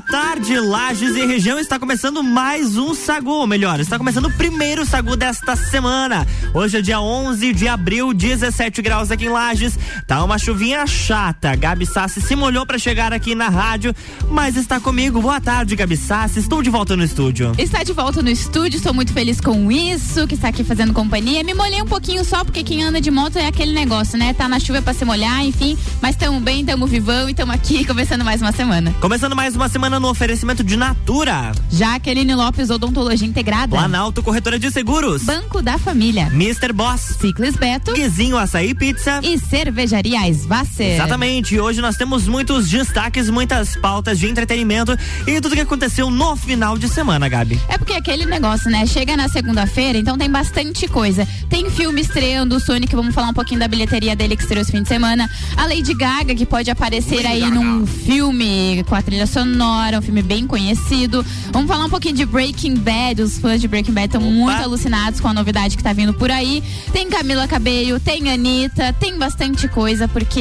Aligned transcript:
Boa 0.00 0.12
tarde, 0.22 0.58
Lages 0.58 1.14
e 1.14 1.26
região. 1.26 1.58
Está 1.58 1.78
começando 1.78 2.22
mais 2.22 2.78
um 2.78 2.94
Sagu, 2.94 3.32
ou 3.32 3.46
melhor, 3.46 3.78
está 3.80 3.98
começando 3.98 4.26
o 4.26 4.32
primeiro 4.32 4.86
Sagu 4.86 5.14
desta 5.14 5.54
semana. 5.54 6.26
Hoje 6.54 6.78
é 6.78 6.80
dia 6.80 7.00
11 7.02 7.52
de 7.52 7.68
abril, 7.68 8.14
17 8.14 8.80
graus 8.80 9.10
aqui 9.10 9.26
em 9.26 9.28
Lages. 9.28 9.78
Tá 10.06 10.24
uma 10.24 10.38
chuvinha 10.38 10.86
chata. 10.86 11.54
Gabi 11.54 11.84
Sassi 11.84 12.22
se 12.22 12.34
molhou 12.34 12.64
para 12.64 12.78
chegar 12.78 13.12
aqui 13.12 13.34
na 13.34 13.50
rádio, 13.50 13.94
mas 14.30 14.56
está 14.56 14.80
comigo. 14.80 15.20
Boa 15.20 15.38
tarde, 15.38 15.76
Gabi 15.76 15.98
Sassi. 15.98 16.38
Estou 16.38 16.62
de 16.62 16.70
volta 16.70 16.96
no 16.96 17.04
estúdio. 17.04 17.52
Está 17.58 17.82
de 17.82 17.92
volta 17.92 18.22
no 18.22 18.30
estúdio, 18.30 18.78
estou 18.78 18.94
muito 18.94 19.12
feliz 19.12 19.38
com 19.38 19.70
isso, 19.70 20.26
que 20.26 20.34
está 20.34 20.48
aqui 20.48 20.64
fazendo 20.64 20.94
companhia. 20.94 21.44
Me 21.44 21.52
molhei 21.52 21.82
um 21.82 21.86
pouquinho 21.86 22.24
só, 22.24 22.42
porque 22.42 22.64
quem 22.64 22.82
anda 22.82 23.02
de 23.02 23.10
moto 23.10 23.36
é 23.36 23.46
aquele 23.46 23.72
negócio, 23.72 24.18
né? 24.18 24.32
Tá 24.32 24.48
na 24.48 24.58
chuva 24.58 24.80
para 24.80 24.94
se 24.94 25.04
molhar, 25.04 25.44
enfim. 25.44 25.76
Mas 26.00 26.12
estamos 26.14 26.42
bem, 26.42 26.60
estamos 26.60 26.90
vivão 26.90 27.28
e 27.28 27.32
estamos 27.32 27.54
aqui 27.54 27.84
começando 27.86 28.24
mais 28.24 28.40
uma 28.40 28.52
semana. 28.52 28.94
Começando 28.98 29.36
mais 29.36 29.54
uma 29.54 29.68
semana 29.68 29.89
no 29.98 30.08
oferecimento 30.10 30.62
de 30.62 30.76
Natura. 30.76 31.52
Jaqueline 31.70 32.34
Lopes, 32.34 32.70
Odontologia 32.70 33.26
Integrada. 33.26 33.76
Planalto 33.76 34.22
Corretora 34.22 34.58
de 34.58 34.70
Seguros. 34.70 35.22
Banco 35.22 35.62
da 35.62 35.78
Família. 35.78 36.26
Mr. 36.32 36.72
Boss. 36.72 37.16
Ciclis 37.20 37.56
Beto. 37.56 37.92
Guizinho 37.94 38.36
Açaí 38.36 38.74
Pizza. 38.74 39.20
E 39.22 39.38
Cervejaria 39.38 40.20
Svasser. 40.32 40.94
Exatamente. 40.94 41.54
E 41.54 41.60
hoje 41.60 41.80
nós 41.80 41.96
temos 41.96 42.28
muitos 42.28 42.68
destaques, 42.68 43.30
muitas 43.30 43.74
pautas 43.76 44.18
de 44.18 44.28
entretenimento 44.28 44.96
e 45.26 45.40
tudo 45.40 45.54
que 45.54 45.62
aconteceu 45.62 46.10
no 46.10 46.36
final 46.36 46.76
de 46.76 46.88
semana, 46.88 47.28
Gabi. 47.28 47.58
É 47.68 47.78
porque 47.78 47.94
aquele 47.94 48.26
negócio, 48.26 48.70
né? 48.70 48.86
Chega 48.86 49.16
na 49.16 49.28
segunda-feira, 49.28 49.98
então 49.98 50.18
tem 50.18 50.30
bastante 50.30 50.86
coisa. 50.86 51.26
Tem 51.48 51.70
filme 51.70 52.00
estreando, 52.00 52.56
o 52.56 52.60
Sonic, 52.60 52.94
vamos 52.94 53.14
falar 53.14 53.28
um 53.28 53.34
pouquinho 53.34 53.60
da 53.60 53.68
bilheteria 53.68 54.14
dele 54.14 54.36
que 54.36 54.42
estreou 54.42 54.62
esse 54.62 54.70
fim 54.72 54.82
de 54.82 54.88
semana. 54.88 55.28
A 55.56 55.66
Lady 55.66 55.94
Gaga, 55.94 56.34
que 56.34 56.44
pode 56.44 56.70
aparecer 56.70 57.16
Lady 57.16 57.26
aí 57.26 57.40
Gaga. 57.40 57.54
num 57.54 57.86
filme 57.86 58.84
com 58.88 58.94
a 58.94 59.02
trilha 59.02 59.26
sonora, 59.26 59.69
um 59.98 60.02
filme 60.02 60.22
bem 60.22 60.46
conhecido. 60.46 61.24
Vamos 61.52 61.68
falar 61.68 61.84
um 61.84 61.90
pouquinho 61.90 62.14
de 62.14 62.24
Breaking 62.24 62.76
Bad. 62.76 63.22
Os 63.22 63.38
fãs 63.38 63.60
de 63.60 63.68
Breaking 63.68 63.92
Bad 63.92 64.06
estão 64.06 64.20
muito 64.20 64.62
alucinados 64.62 65.20
com 65.20 65.28
a 65.28 65.34
novidade 65.34 65.76
que 65.76 65.82
tá 65.82 65.92
vindo 65.92 66.12
por 66.14 66.30
aí. 66.30 66.62
Tem 66.92 67.08
Camila 67.08 67.46
Cabello, 67.46 68.00
tem 68.00 68.30
Anitta, 68.30 68.92
tem 68.94 69.18
bastante 69.18 69.68
coisa, 69.68 70.08
porque 70.08 70.40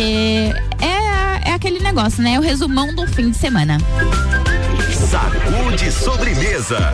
é, 0.80 1.50
é 1.50 1.54
aquele 1.54 1.80
negócio, 1.80 2.24
né? 2.24 2.34
É 2.34 2.40
o 2.40 2.42
resumão 2.42 2.94
do 2.96 3.08
fim 3.08 3.30
de 3.30 3.38
semana. 3.38 3.78
Sacude 5.10 5.92
sobremesa. 5.92 6.94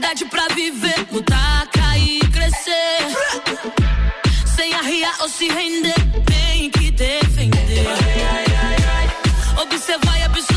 Sagacidade 0.00 0.24
pra 0.26 0.48
viver, 0.54 1.06
lutar, 1.12 1.66
cair, 1.68 2.20
crescer. 2.30 3.06
Sem 4.56 4.74
arriar 4.74 5.14
ou 5.20 5.28
se 5.28 5.46
render, 5.48 5.94
tem 6.24 6.70
que 6.70 6.90
defender. 6.90 7.86
Observar 9.60 10.18
e 10.18 10.22
absorver 10.22 10.49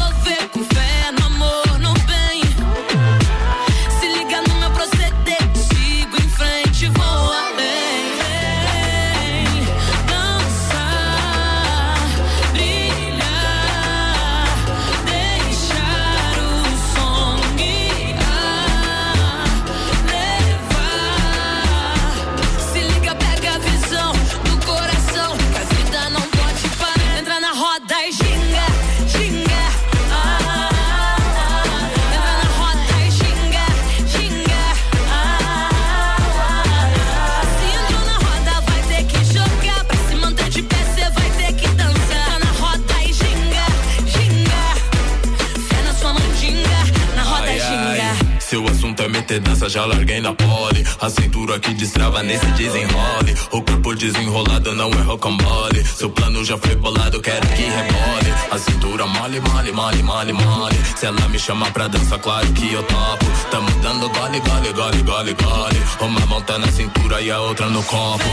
dança, 49.64 49.70
já 49.70 49.86
larguei 49.86 50.20
na 50.20 50.34
pole. 50.34 50.86
A 51.00 51.10
cintura 51.10 51.60
que 51.60 51.74
destrava 51.74 52.22
nesse 52.24 52.46
desenrole. 52.48 53.36
O 53.52 53.62
corpo 53.62 53.96
desenrolado 53.96 54.74
não 54.74 54.90
é 54.92 55.02
rocambole. 55.02 55.84
Seu 55.86 56.10
plano 56.10 56.44
já 56.44 56.58
foi 56.58 56.76
bolado, 56.76 57.22
quero 57.22 57.48
que 57.48 57.62
rebole. 57.62 58.34
A 58.52 58.58
cintura 58.58 59.06
mole, 59.06 59.40
mole, 59.40 59.72
mole, 59.72 60.04
mole, 60.04 60.34
mole. 60.34 60.78
Se 60.96 61.06
ela 61.06 61.28
me 61.30 61.40
chamar 61.40 61.72
pra 61.72 61.88
dança, 61.88 62.18
claro 62.20 62.48
que 62.54 62.74
eu 62.74 62.84
topo. 62.84 63.26
Tamo 63.52 63.70
dando 63.82 64.10
gole, 64.10 64.40
gole, 64.40 64.74
gole, 64.74 65.04
gole, 65.04 65.34
gole. 65.34 65.84
Uma 66.02 66.26
mão 66.28 66.42
tá 66.42 66.58
na 66.58 66.72
cintura 66.72 67.22
e 67.22 67.32
a 67.32 67.40
outra 67.40 67.68
no 67.70 67.84
copo. 67.84 68.24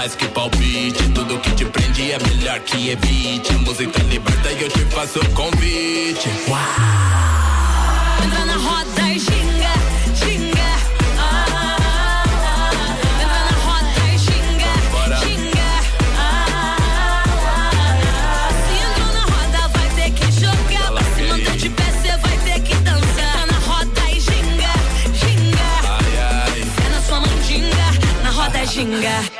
Mais 0.00 0.14
que 0.14 0.26
palpite. 0.28 1.10
Tudo 1.14 1.38
que 1.40 1.50
te 1.50 1.66
prende 1.66 2.12
é 2.12 2.18
melhor 2.18 2.58
que 2.60 2.88
evite. 2.88 3.52
Música 3.66 4.02
liberta 4.04 4.50
e 4.50 4.62
eu 4.62 4.68
te 4.70 4.82
faço 4.86 5.18
o 5.20 5.30
convite. 5.32 6.26
Entra 8.24 8.46
na 8.46 8.56
roda 8.56 9.02
e 9.14 9.18
ginga, 9.18 9.74
ginga. 10.14 10.72
Ah, 11.18 11.44
ah, 11.52 11.76
ah. 11.84 13.22
Entra 13.22 13.40
na 13.50 13.56
roda 13.66 14.02
e 14.14 14.18
ginga, 14.26 14.72
Bora. 14.90 15.16
ginga. 15.16 15.70
Ah, 16.16 16.46
ah, 16.54 16.90
ah. 17.76 18.50
Se 18.64 18.74
entrou 18.86 19.12
na 19.12 19.24
roda, 19.34 19.68
vai 19.68 19.88
ter 19.96 20.10
que 20.12 20.26
jogar. 20.40 20.92
Pra 20.92 21.04
se 21.14 21.22
manter 21.24 21.56
de 21.58 21.68
pé, 21.68 21.88
cê 22.00 22.16
vai 22.16 22.38
ter 22.38 22.60
que 22.60 22.74
dançar. 22.76 23.34
Entra 23.34 23.46
na 23.52 23.58
roda 23.68 24.04
e 24.10 24.18
ginga, 24.18 24.72
ginga. 25.12 25.70
Ai, 25.84 26.12
ai. 26.32 26.60
É 26.86 26.88
na 26.88 27.00
sua 27.02 27.20
mandinga, 27.20 27.88
na 28.22 28.30
roda 28.30 28.64
ginga. 28.64 29.39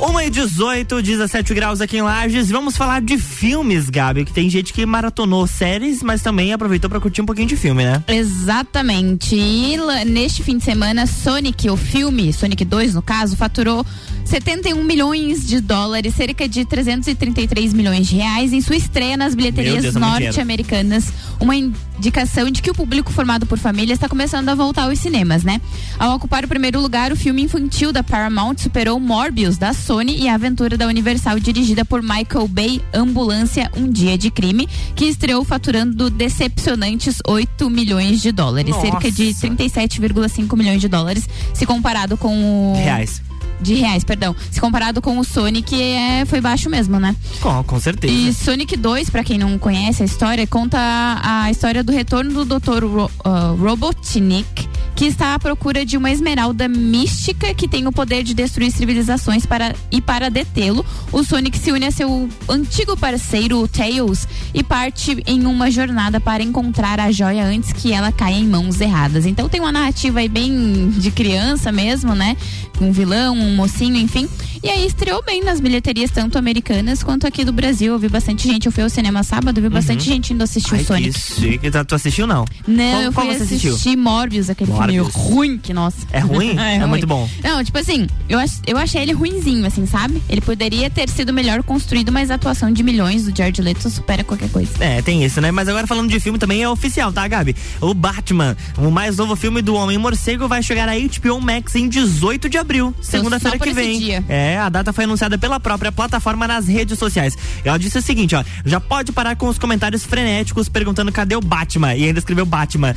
1 0.00 0.20
e 0.22 0.30
18, 0.30 1.02
17 1.02 1.52
graus 1.52 1.80
aqui 1.82 1.98
em 1.98 2.02
Lages. 2.02 2.50
Vamos 2.50 2.74
falar 2.74 3.02
de 3.02 3.18
filmes, 3.18 3.90
Gabi, 3.90 4.24
que 4.24 4.32
tem 4.32 4.48
gente 4.48 4.72
que 4.72 4.86
maratonou 4.86 5.46
séries, 5.46 6.02
mas 6.02 6.22
também 6.22 6.54
aproveitou 6.54 6.88
pra 6.88 6.98
curtir 6.98 7.20
um 7.20 7.26
pouquinho 7.26 7.46
de 7.46 7.56
filme, 7.56 7.84
né? 7.84 8.02
Exatamente. 8.08 9.36
E 9.36 9.76
neste 10.06 10.42
fim 10.42 10.56
de 10.56 10.64
semana, 10.64 11.06
Sonic, 11.06 11.68
o 11.68 11.76
filme, 11.76 12.32
Sonic 12.32 12.64
2 12.64 12.94
no 12.94 13.02
caso, 13.02 13.36
faturou 13.36 13.84
71 14.30 14.84
milhões 14.84 15.44
de 15.44 15.60
dólares, 15.60 16.14
cerca 16.14 16.48
de 16.48 16.64
333 16.64 17.72
milhões 17.72 18.06
de 18.06 18.14
reais 18.14 18.52
em 18.52 18.60
sua 18.60 18.76
estreia 18.76 19.16
nas 19.16 19.34
bilheterias 19.34 19.84
é 19.84 19.90
dinheiro. 19.90 19.98
norte-americanas. 19.98 21.12
Uma 21.40 21.56
indicação 21.56 22.48
de 22.48 22.62
que 22.62 22.70
o 22.70 22.74
público 22.74 23.12
formado 23.12 23.44
por 23.44 23.58
família 23.58 23.92
está 23.92 24.08
começando 24.08 24.48
a 24.48 24.54
voltar 24.54 24.84
aos 24.84 25.00
cinemas, 25.00 25.42
né? 25.42 25.60
Ao 25.98 26.14
ocupar 26.14 26.44
o 26.44 26.48
primeiro 26.48 26.80
lugar, 26.80 27.10
o 27.10 27.16
filme 27.16 27.42
infantil 27.42 27.92
da 27.92 28.04
Paramount 28.04 28.58
superou 28.58 29.00
Morbius 29.00 29.58
da 29.58 29.72
Sony 29.72 30.16
e 30.20 30.28
a 30.28 30.34
aventura 30.34 30.78
da 30.78 30.86
Universal 30.86 31.40
dirigida 31.40 31.84
por 31.84 32.00
Michael 32.00 32.46
Bay, 32.46 32.80
Ambulância, 32.94 33.68
Um 33.76 33.90
Dia 33.90 34.16
de 34.16 34.30
Crime, 34.30 34.68
que 34.94 35.06
estreou 35.06 35.44
faturando 35.44 36.08
decepcionantes 36.08 37.18
8 37.26 37.68
milhões 37.68 38.22
de 38.22 38.30
dólares, 38.30 38.70
Nossa. 38.70 38.86
cerca 38.86 39.10
de 39.10 39.34
37,5 39.34 40.56
milhões 40.56 40.80
de 40.80 40.86
dólares, 40.86 41.28
se 41.52 41.66
comparado 41.66 42.16
com 42.16 42.74
o 42.74 42.76
Reais. 42.76 43.20
De 43.60 43.74
reais, 43.74 44.04
perdão. 44.04 44.34
Se 44.50 44.60
comparado 44.60 45.00
com 45.02 45.18
o 45.18 45.24
Sonic, 45.24 45.80
é, 45.80 46.24
foi 46.24 46.40
baixo 46.40 46.68
mesmo, 46.68 46.98
né? 46.98 47.14
Com, 47.40 47.62
com 47.64 47.80
certeza. 47.80 48.12
E 48.12 48.32
Sonic 48.32 48.76
2, 48.76 49.10
pra 49.10 49.24
quem 49.24 49.38
não 49.38 49.58
conhece 49.58 50.02
a 50.02 50.06
história, 50.06 50.46
conta 50.46 50.78
a, 51.22 51.50
história 51.50 51.82
do 51.82 51.92
retorno 51.92 52.44
do 52.44 52.58
Dr. 52.58 52.84
Ro, 52.84 53.10
ah, 53.24 53.54
Robotnik, 53.58 54.68
que 54.94 55.06
está 55.06 55.34
à 55.34 55.38
procura 55.38 55.84
de 55.84 55.96
uma 55.96 56.10
esmeralda 56.10 56.68
mística 56.68 57.54
que 57.54 57.66
tem 57.66 57.86
o 57.86 57.92
poder 57.92 58.22
de 58.22 58.34
destruir 58.34 58.70
civilizações 58.70 59.46
para, 59.46 59.74
e 59.90 60.00
para 60.00 60.28
detê-lo, 60.28 60.84
o 61.12 61.24
Sonic 61.24 61.58
se 61.58 61.72
une 61.72 61.86
a 61.86 61.90
seu 61.90 62.28
antigo 62.48 62.96
parceiro, 62.96 63.62
o 63.62 63.68
Tails, 63.68 64.28
e 64.52 64.62
parte 64.62 65.22
em 65.26 65.46
uma 65.46 65.70
jornada 65.70 66.20
para 66.20 66.42
encontrar 66.42 67.00
a 67.00 67.10
joia 67.10 67.44
antes 67.44 67.72
que 67.72 67.92
ela 67.92 68.12
caia 68.12 68.36
em 68.36 68.46
mãos 68.46 68.80
erradas. 68.80 69.26
Então 69.26 69.48
tem 69.48 69.60
uma 69.60 69.72
narrativa 69.72 70.20
aí 70.20 70.28
bem 70.28 70.90
de 70.90 71.10
criança 71.10 71.72
mesmo, 71.72 72.14
né? 72.14 72.36
Um 72.80 72.92
vilão, 72.92 73.36
um 73.36 73.49
mocinho, 73.50 73.96
enfim. 73.96 74.28
E 74.62 74.68
aí 74.68 74.86
estreou 74.86 75.22
bem 75.24 75.42
nas 75.42 75.58
bilheterias, 75.60 76.10
tanto 76.10 76.36
americanas 76.36 77.02
quanto 77.02 77.26
aqui 77.26 77.44
do 77.44 77.52
Brasil. 77.52 77.92
Eu 77.94 77.98
vi 77.98 78.08
bastante 78.08 78.46
gente. 78.46 78.66
Eu 78.66 78.72
fui 78.72 78.82
ao 78.82 78.90
cinema 78.90 79.22
sábado, 79.22 79.60
vi 79.60 79.68
bastante 79.68 80.04
gente 80.04 80.32
indo 80.32 80.42
assistir 80.44 80.72
Uhum. 80.72 80.76
Ai, 80.78 80.82
o 80.82 80.86
Sonic. 80.86 81.12
que 81.12 81.40
chique. 81.40 81.70
Tu- 81.70 81.94
assistiu 81.94 82.26
não? 82.26 82.44
Não, 82.66 82.84
Qual- 82.84 83.02
eu 83.02 83.12
fui 83.12 83.28
assistir 83.30 83.68
assistiu? 83.68 83.98
Morbius, 83.98 84.50
aquele 84.50 84.70
Morbius. 84.70 85.08
filme 85.12 85.28
ruim 85.34 85.58
que, 85.58 85.72
nossa. 85.72 85.98
É 86.12 86.18
ruim? 86.20 86.56
É 86.60 86.78
ruim. 86.78 86.88
muito 86.88 87.06
bom. 87.06 87.28
Não, 87.42 87.64
tipo 87.64 87.78
assim, 87.78 88.06
eu, 88.28 88.38
ach- 88.38 88.60
eu 88.66 88.76
achei 88.76 89.02
ele 89.02 89.12
ruinzinho, 89.12 89.66
assim, 89.66 89.86
sabe? 89.86 90.22
Ele 90.28 90.40
poderia 90.40 90.88
ter 90.90 91.08
sido 91.08 91.32
melhor 91.32 91.62
construído, 91.62 92.12
mas 92.12 92.30
a 92.30 92.34
atuação 92.34 92.70
de 92.72 92.82
milhões 92.82 93.24
do 93.24 93.36
Jared 93.36 93.60
Leto 93.62 93.88
supera 93.90 94.22
qualquer 94.22 94.50
coisa. 94.50 94.70
É, 94.80 95.00
tem 95.02 95.24
isso, 95.24 95.40
né? 95.40 95.50
Mas 95.50 95.68
agora 95.68 95.86
falando 95.86 96.08
de 96.10 96.20
filme 96.20 96.38
também 96.38 96.62
é 96.62 96.68
oficial, 96.68 97.12
tá, 97.12 97.26
Gabi? 97.26 97.56
O 97.80 97.92
Batman, 97.94 98.56
o 98.78 98.90
mais 98.90 99.16
novo 99.16 99.34
filme 99.36 99.62
do 99.62 99.74
Homem 99.74 99.96
Morcego, 99.98 100.46
vai 100.46 100.62
chegar 100.62 100.88
a 100.88 100.92
HBO 100.94 101.40
Max 101.40 101.74
em 101.74 101.88
18 101.88 102.48
de 102.48 102.58
abril, 102.58 102.94
segunda-feira 103.00 103.39
por 103.48 103.58
que 103.60 103.72
vem. 103.72 103.98
dia. 103.98 104.24
É, 104.28 104.58
a 104.58 104.68
data 104.68 104.92
foi 104.92 105.04
anunciada 105.04 105.38
pela 105.38 105.58
própria 105.58 105.90
plataforma 105.90 106.46
nas 106.46 106.66
redes 106.66 106.98
sociais. 106.98 107.36
Ela 107.64 107.78
disse 107.78 107.98
o 107.98 108.02
seguinte, 108.02 108.34
ó, 108.34 108.44
já 108.64 108.80
pode 108.80 109.12
parar 109.12 109.36
com 109.36 109.48
os 109.48 109.58
comentários 109.58 110.04
frenéticos 110.04 110.68
perguntando 110.68 111.12
cadê 111.12 111.36
o 111.36 111.40
Batman 111.40 111.94
e 111.94 112.04
ainda 112.04 112.18
escreveu 112.18 112.44
Batman. 112.44 112.94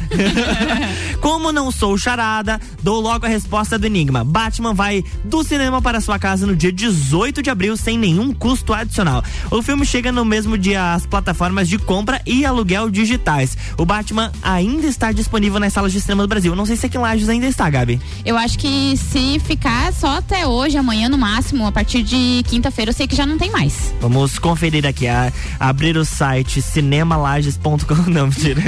Como 1.22 1.52
não 1.52 1.72
sou 1.72 1.98
charada, 1.98 2.60
dou 2.82 3.00
logo 3.00 3.26
a 3.26 3.30
resposta 3.30 3.78
do 3.80 3.86
enigma. 3.86 4.24
Batman 4.24 4.74
vai 4.74 5.04
do 5.24 5.44
cinema 5.44 5.82
para 5.82 6.02
sua 6.02 6.20
casa 6.20 6.46
no 6.46 6.56
dia 6.56 6.72
18 6.72 7.42
de 7.42 7.50
abril 7.50 7.78
sem 7.78 7.98
nenhum 7.98 8.34
custo 8.34 8.74
adicional. 8.74 9.24
O 9.50 9.62
filme 9.62 9.86
chega 9.86 10.12
no 10.12 10.26
mesmo 10.26 10.58
dia 10.58 10.94
às 10.94 11.06
plataformas 11.06 11.68
de 11.68 11.78
compra 11.78 12.22
e 12.26 12.46
aluguel 12.46 12.90
digitais. 12.90 13.58
O 13.78 13.86
Batman 13.86 14.32
ainda 14.42 14.88
está 14.88 15.12
disponível 15.12 15.60
nas 15.60 15.74
salas 15.74 15.92
de 15.92 16.02
cinema 16.02 16.24
do 16.24 16.28
Brasil. 16.30 16.56
Não 16.56 16.66
sei 16.66 16.76
se 16.76 16.86
aqui 16.86 16.98
em 16.98 17.00
Lages 17.00 17.30
ainda 17.30 17.46
está, 17.46 17.70
Gabi. 17.70 18.02
Eu 18.26 18.38
acho 18.38 18.58
que 18.58 18.96
se 18.98 19.40
ficar 19.40 19.94
só 19.94 20.22
até 20.34 20.48
hoje, 20.48 20.76
amanhã 20.78 21.08
no 21.08 21.18
máximo, 21.18 21.68
a 21.68 21.72
partir 21.72 22.02
de 22.02 22.42
quinta-feira, 22.48 22.90
eu 22.90 22.94
sei 22.94 23.06
que 23.08 23.16
já 23.16 23.24
não 23.24 23.38
tem 23.38 23.52
mais. 23.52 23.94
Vamos 24.02 24.40
conferir 24.40 24.84
aqui, 24.84 25.08
a, 25.08 25.32
abrir 25.60 25.96
o 25.96 26.04
site 26.04 26.60
cinemalages.com. 26.60 27.94
Não, 28.10 28.26
mentira. 28.26 28.62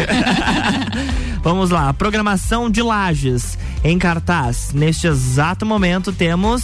Vamos 1.41 1.72
lá, 1.72 1.91
programação 1.91 2.69
de 2.69 2.84
Lages 2.84 3.57
em 3.86 4.00
cartaz. 4.00 4.72
Neste 4.74 5.06
exato 5.06 5.65
momento 5.65 6.12
temos. 6.12 6.63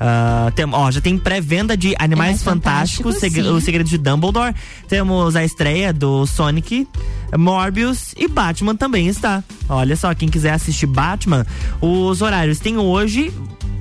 ah, 0.00 0.50
tem, 0.56 0.64
ó, 0.72 0.90
já 0.90 1.00
tem 1.00 1.16
pré-venda 1.18 1.76
de 1.76 1.94
Animais 1.98 2.40
Animais 2.40 2.42
Fantásticos, 2.42 3.16
sim. 3.16 3.42
O 3.42 3.60
Segredo 3.60 3.88
de 3.88 3.98
Dumbledore. 3.98 4.54
Temos 4.88 5.36
a 5.36 5.44
estreia 5.44 5.92
do 5.92 6.26
Sonic, 6.26 6.88
Morbius 7.36 8.14
e 8.16 8.26
Batman 8.26 8.74
também 8.74 9.08
está. 9.08 9.44
Olha 9.68 9.94
só, 9.94 10.12
quem 10.14 10.28
quiser 10.28 10.54
assistir 10.54 10.86
Batman, 10.86 11.46
os 11.82 12.22
horários 12.22 12.58
tem 12.58 12.78
hoje 12.78 13.30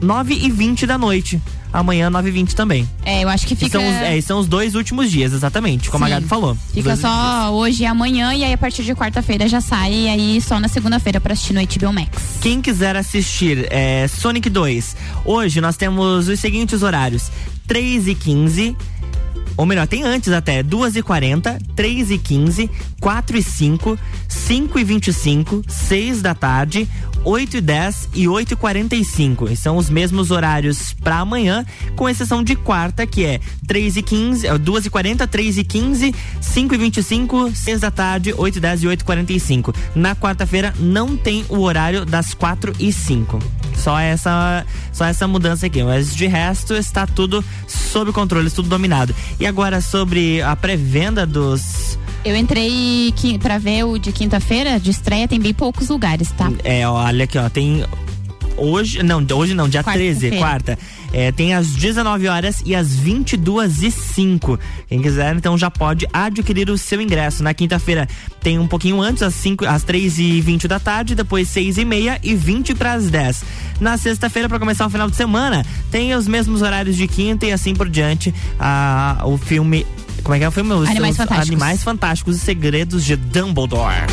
9 0.02 0.34
e 0.34 0.52
20 0.52 0.86
da 0.86 0.98
noite. 0.98 1.42
Amanhã, 1.72 2.10
9 2.10 2.30
e 2.30 2.32
20 2.32 2.56
também. 2.56 2.90
É, 3.04 3.24
eu 3.24 3.30
acho 3.30 3.46
que 3.46 3.54
E 3.54 3.58
fica. 3.58 3.72
são, 3.80 3.82
os, 3.88 3.96
é, 3.96 4.18
e 4.18 4.22
são 4.22 4.40
os 4.40 4.48
dois 4.48 4.74
últimos 4.76 5.12
dias, 5.12 5.34
exatamente, 5.34 5.90
como 5.90 6.06
a 6.06 6.08
Sim. 6.08 6.14
Gabi 6.16 6.28
falou. 6.28 6.56
Fica 6.56 6.68
últimos 6.92 7.00
dias. 7.00 7.12
só 7.12 7.54
hoje 7.54 7.84
e 7.84 7.86
amanhã, 7.86 8.34
e 8.34 8.44
aí 8.44 8.54
a 8.54 8.58
partir 8.58 8.84
de 8.84 8.96
quarta-feira 8.96 9.48
já 9.48 9.60
sai, 9.62 9.94
e 9.94 10.08
aí 10.10 10.42
só 10.42 10.60
na 10.60 10.68
segunda-feira 10.68 11.20
pra 11.20 11.34
assistir 11.34 11.54
no 11.54 11.62
HBO 11.62 11.94
Max. 11.94 12.38
Quem 12.42 12.62
quiser 12.62 12.96
assistir 12.96 13.68
é, 13.70 14.08
Sonic 14.08 14.50
2, 14.50 14.96
hoje 15.26 15.60
nós 15.62 15.76
temos 15.78 16.28
os 16.28 16.40
seguintes 16.40 16.82
horários: 16.84 17.30
3 17.68 18.08
e 18.08 18.16
15. 18.16 18.76
Ou 19.58 19.66
melhor, 19.66 19.88
tem 19.88 20.04
antes 20.04 20.32
até 20.32 20.62
2 20.62 20.98
e 20.98 21.02
40, 21.02 21.58
3 21.76 22.12
e 22.12 22.18
15, 22.20 22.70
4 23.02 23.38
e 23.38 23.42
5, 23.42 24.00
5 24.28 24.80
e 24.80 24.84
25, 24.84 25.64
6 25.68 26.22
da 26.22 26.36
tarde, 26.36 26.88
8 27.24 27.58
e 27.58 27.62
10 27.62 28.10
e 28.14 28.28
8 28.28 28.54
e 28.54 28.56
45. 28.56 29.50
E 29.50 29.56
são 29.56 29.76
os 29.76 29.90
mesmos 29.90 30.30
horários 30.30 30.94
para 30.94 31.18
amanhã, 31.18 31.66
com 31.96 32.08
exceção 32.08 32.44
de 32.44 32.56
quarta, 32.56 33.06
que 33.08 33.26
é 33.26 33.40
3 33.66 33.98
e 33.98 34.02
15, 34.04 34.48
é, 34.48 34.58
2 34.58 34.86
e 34.86 34.90
40, 34.92 35.28
3 35.28 35.58
e 35.58 35.64
15, 35.64 36.16
5 36.40 36.76
e 36.76 36.78
25, 36.78 37.52
6 37.54 37.80
da 37.82 37.92
tarde, 37.92 38.34
8 38.38 38.58
e 38.58 38.62
10 38.62 38.84
e 38.84 38.88
8 38.88 39.02
e 39.02 39.04
45. 39.04 39.74
Na 39.96 40.16
quarta-feira 40.16 40.74
não 40.80 41.18
tem 41.18 41.44
o 41.50 41.60
horário 41.62 42.06
das 42.06 42.34
4 42.34 42.74
e 42.80 42.94
5. 42.94 43.40
Só 43.76 43.98
essa, 44.00 44.66
só 44.92 45.06
essa 45.06 45.28
mudança 45.28 45.66
aqui. 45.66 45.84
Mas 45.84 46.16
de 46.16 46.28
resto 46.28 46.74
está 46.74 47.06
tudo 47.06 47.44
sob 47.68 48.12
controle, 48.12 48.50
tudo 48.50 48.70
dominado. 48.70 49.16
E 49.40 49.46
agora 49.48 49.82
sobre 49.82 50.42
a 50.42 50.56
pré-venda 50.56 51.26
dos. 51.26 51.98
Eu 52.26 52.36
entrei 52.36 53.14
pra 53.42 53.58
ver 53.58 53.84
o 53.86 53.98
de 53.98 54.12
quinta-feira, 54.12 54.80
de 54.80 54.92
estreia, 54.92 55.28
tem 55.28 55.40
bem 55.40 55.54
poucos 55.54 55.90
lugares, 55.90 56.32
tá? 56.32 56.52
É, 56.64 56.88
olha 56.88 57.24
aqui, 57.24 57.38
ó. 57.38 57.50
Tem. 57.50 57.86
Hoje, 58.58 59.04
não, 59.04 59.26
hoje 59.34 59.54
não, 59.54 59.70
dia 59.70 59.84
13, 59.84 60.32
Quarta-feira. 60.32 60.38
quarta. 60.38 60.80
É, 61.14 61.32
tem 61.32 61.54
às 61.54 61.68
19 61.70 62.28
horas 62.28 62.62
e 62.66 62.76
às 62.76 62.96
22 62.96 63.84
e 63.84 63.92
5. 63.92 64.60
Quem 64.90 65.02
quiser, 65.02 65.36
então 65.36 65.58
já 65.58 65.72
pode 65.72 66.08
adquirir 66.12 66.70
o 66.70 66.78
seu 66.78 67.00
ingresso. 67.00 67.44
Na 67.44 67.54
quinta-feira 67.54 68.08
tem 68.42 68.60
um 68.60 68.68
pouquinho 68.68 69.02
antes, 69.02 69.24
às, 69.24 69.34
5, 69.36 69.66
às 69.66 69.84
3 69.84 70.20
e 70.20 70.42
20 70.42 70.68
da 70.68 70.80
tarde, 70.80 71.16
depois 71.16 71.48
6 71.50 71.78
e 71.78 71.86
meia 71.86 72.20
e 72.24 72.36
20 72.36 72.76
para 72.76 72.94
as 72.94 73.10
10. 73.10 73.44
Na 73.80 73.98
sexta-feira, 73.98 74.50
para 74.50 74.60
começar 74.60 74.86
o 74.86 74.90
final 74.90 75.10
de 75.10 75.16
semana, 75.16 75.66
tem 75.92 76.14
os 76.14 76.28
mesmos 76.28 76.62
horários 76.62 76.96
de 76.96 77.08
quinta 77.08 77.46
e 77.46 77.52
assim 77.52 77.74
por 77.74 77.88
diante. 77.90 78.34
Ah, 78.60 79.22
o 79.26 79.38
filme. 79.38 79.86
Como 80.24 80.36
é 80.36 80.40
que 80.40 80.46
é 80.46 80.48
o 80.48 80.52
filme? 80.52 80.74
Os 80.74 80.90
Animais 80.90 81.16
Fantásticos. 81.16 81.50
Animais 81.50 81.84
Fantásticos 81.84 82.36
e 82.36 82.40
Segredos 82.40 83.06
de 83.06 83.16
Dumbledore. 83.16 84.08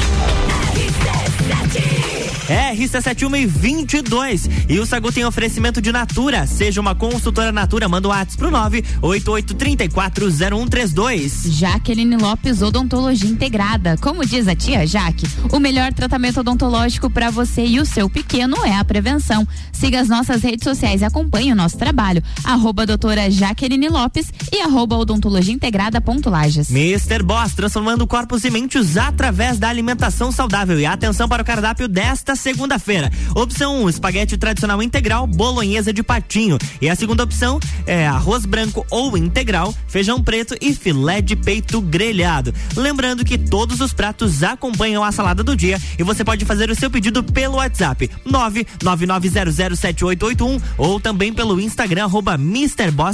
É, 2.48 2.74
RC7122. 2.76 4.50
E 4.68 4.78
o 4.78 4.84
Sagu 4.84 5.10
tem 5.10 5.24
oferecimento 5.24 5.80
de 5.80 5.90
Natura. 5.90 6.46
Seja 6.46 6.78
uma 6.80 6.94
consultora 6.94 7.50
Natura, 7.50 7.88
manda 7.88 8.06
o 8.08 8.10
WhatsApp 8.10 8.36
pro 8.36 8.50
988340132. 8.50 11.50
Jaqueline 11.50 12.16
Lopes 12.16 12.60
Odontologia 12.60 13.30
Integrada. 13.30 13.96
Como 13.98 14.26
diz 14.26 14.46
a 14.46 14.54
tia 14.54 14.86
Jaque, 14.86 15.26
o 15.50 15.58
melhor 15.58 15.94
tratamento 15.94 16.40
odontológico 16.40 17.08
para 17.08 17.30
você 17.30 17.64
e 17.64 17.80
o 17.80 17.86
seu 17.86 18.10
pequeno 18.10 18.62
é 18.64 18.76
a 18.76 18.84
prevenção. 18.84 19.48
Siga 19.72 20.00
as 20.00 20.08
nossas 20.08 20.42
redes 20.42 20.64
sociais 20.64 21.00
e 21.00 21.04
acompanhe 21.04 21.52
o 21.52 21.56
nosso 21.56 21.78
trabalho. 21.78 22.22
Arroba 22.44 22.84
doutora 22.84 23.30
Jaqueline 23.30 23.88
Lopes 23.88 24.30
e 24.52 24.60
arroba 24.60 24.96
odontologia 24.96 25.54
integrada 25.54 25.98
ponto 26.00 26.28
Lages. 26.28 26.68
Mr. 26.70 27.22
Boss, 27.22 27.54
transformando 27.54 28.06
corpos 28.06 28.44
e 28.44 28.50
mentes 28.50 28.98
através 28.98 29.58
da 29.58 29.70
alimentação 29.70 30.30
saudável. 30.30 30.78
E 30.78 30.84
atenção 30.84 31.26
para 31.26 31.40
o 31.42 31.46
cardápio 31.46 31.88
desta 31.88 32.34
segunda-feira. 32.37 33.11
Opção 33.35 33.83
1, 33.85 33.91
espaguete 33.91 34.37
tradicional 34.37 34.83
integral, 34.83 35.26
bolonhesa 35.26 35.93
de 35.93 36.03
patinho. 36.03 36.59
E 36.81 36.88
a 36.88 36.97
segunda 36.97 37.25
opção 37.25 37.61
é 37.87 38.07
arroz 38.07 38.47
branco 38.47 38.87
ou 38.91 39.17
integral, 39.17 39.75
feijão 39.87 40.21
preto 40.23 40.57
e 40.61 40.75
filé 40.75 41.21
de 41.21 41.37
peito 41.37 41.81
grelhado. 41.81 42.53
Lembrando 42.76 43.25
que 43.25 43.38
todos 43.38 43.81
os 43.81 43.93
pratos 43.93 44.43
acompanham 44.43 45.05
a 45.05 45.12
salada 45.12 45.43
do 45.43 45.57
dia 45.57 45.81
e 45.99 46.03
você 46.03 46.25
pode 46.25 46.45
fazer 46.45 46.71
o 46.71 46.75
seu 46.75 46.91
pedido 46.91 47.23
pelo 47.23 47.57
WhatsApp 47.57 48.11
999007881 48.26 50.61
ou 50.76 51.00
também 51.00 51.33
pelo 51.33 51.59
Instagram 51.61 52.05
arroba 52.05 52.38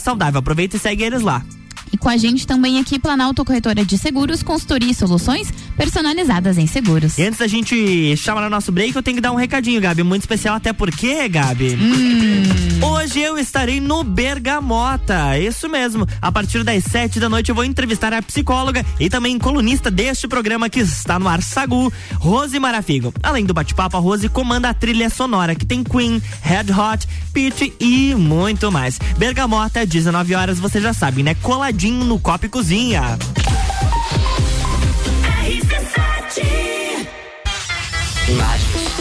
Saudável. 0.00 0.40
Aproveita 0.40 0.76
e 0.76 0.80
segue 0.80 1.04
eles 1.04 1.22
lá. 1.22 1.44
E 1.92 1.96
com 1.96 2.08
a 2.08 2.16
gente 2.16 2.46
também 2.46 2.78
aqui 2.78 2.98
Planalto 2.98 3.44
Corretora 3.44 3.84
de 3.84 3.98
Seguros, 3.98 4.42
consultoria 4.42 4.90
e 4.90 4.94
soluções 4.94 5.52
personalizadas 5.76 6.56
em 6.56 6.66
seguros. 6.66 7.18
E 7.18 7.24
antes 7.24 7.38
da 7.38 7.48
gente 7.48 8.16
chamar 8.16 8.46
o 8.46 8.50
nosso 8.50 8.70
break, 8.70 8.94
eu 8.94 9.02
tenho 9.02 9.16
que 9.16 9.20
dar 9.20 9.32
um 9.32 9.36
recadinho, 9.36 9.80
Gabi, 9.80 10.02
muito 10.02 10.22
especial, 10.22 10.54
até 10.54 10.72
porque, 10.72 11.28
Gabi, 11.28 11.76
hoje 12.80 13.20
eu 13.20 13.36
estarei 13.38 13.80
no 13.80 14.04
Bergamota, 14.04 15.36
isso 15.38 15.68
mesmo, 15.68 16.06
a 16.22 16.30
partir 16.30 16.62
das 16.62 16.84
sete 16.84 17.18
da 17.18 17.28
noite 17.28 17.48
eu 17.48 17.54
vou 17.54 17.64
entrevistar 17.64 18.12
a 18.12 18.22
psicóloga 18.22 18.86
e 18.98 19.08
também 19.08 19.38
colunista 19.38 19.90
deste 19.90 20.28
programa 20.28 20.68
que 20.68 20.80
está 20.80 21.18
no 21.18 21.28
ar, 21.28 21.42
Sagu, 21.42 21.92
Rose 22.14 22.58
Marafigo. 22.58 23.12
Além 23.22 23.44
do 23.44 23.54
bate-papo, 23.54 23.96
a 23.96 24.00
Rose 24.00 24.28
comanda 24.28 24.68
a 24.68 24.74
trilha 24.74 25.10
sonora, 25.10 25.54
que 25.56 25.66
tem 25.66 25.82
Queen, 25.82 26.22
Red 26.40 26.72
Hot, 26.72 27.08
Pitch 27.32 27.72
e 27.80 28.14
muito 28.14 28.70
mais. 28.70 28.98
Bergamota, 29.18 29.84
19 29.84 30.34
horas, 30.34 30.60
você 30.60 30.80
já 30.80 30.92
sabe, 30.92 31.22
né? 31.22 31.34
Coladinho 31.34 31.79
no 31.88 32.18
Copa 32.18 32.44
e 32.44 32.48
Cozinha. 32.48 33.18
Lages, 38.28 38.92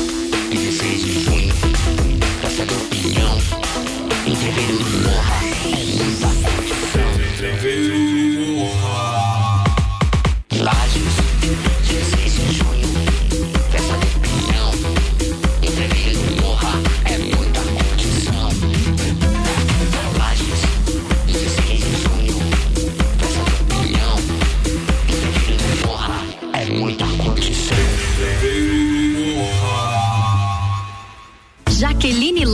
16 0.50 1.01
de 1.01 1.24
junho, 1.25 1.53
Praça 2.39 2.65
do 2.65 2.75
Pinhão, 2.89 3.38
Entreveiro 4.25 4.77
do 4.77 4.99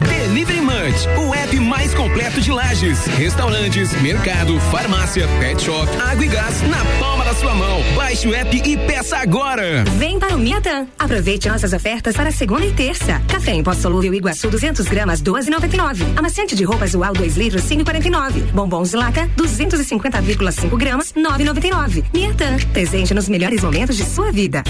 Delivery 0.00 0.60
Munch, 0.60 1.06
o 1.18 1.34
app 1.34 1.60
mais 1.60 1.94
completo 1.94 2.40
de 2.40 2.50
lajes, 2.50 3.06
restaurantes, 3.06 3.92
mercado, 4.02 4.58
farmácia, 4.70 5.26
pet 5.38 5.62
shop, 5.62 5.88
água 6.02 6.24
e 6.24 6.28
gás 6.28 6.62
na 6.62 6.84
palma 6.98 7.24
da 7.24 7.34
sua 7.34 7.54
mão. 7.54 7.82
Baixe 7.94 8.26
o 8.26 8.34
app 8.34 8.56
e 8.56 8.76
peça 8.76 9.18
agora. 9.18 9.84
Vem 9.96 10.18
para 10.18 10.34
o 10.34 10.38
Miatã. 10.38 10.86
Aproveite 10.98 11.48
nossas 11.48 11.72
ofertas 11.72 12.16
para 12.16 12.30
segunda 12.32 12.66
e 12.66 12.72
terça. 12.72 13.20
Café 13.28 13.52
em 13.52 13.62
pó 13.62 13.72
solúvel 13.72 14.12
Iguaçu 14.14 14.50
200 14.50 14.86
gramas 14.86 15.22
12,99. 15.22 16.04
Amaciante 16.16 16.54
de 16.54 16.64
roupa 16.64 16.86
Zual 16.86 17.12
2 17.12 17.36
litros 17.36 17.62
5,49. 17.62 18.52
Bombons 18.52 18.92
laca 18.92 19.28
250,5 19.36 20.76
gramas 20.76 21.12
9,99. 21.12 22.04
Miatã. 22.12 22.56
Presente 22.72 23.14
nos 23.14 23.28
melhores 23.28 23.62
momentos 23.62 23.96
de 23.96 24.04
sua 24.04 24.32
vida. 24.32 24.62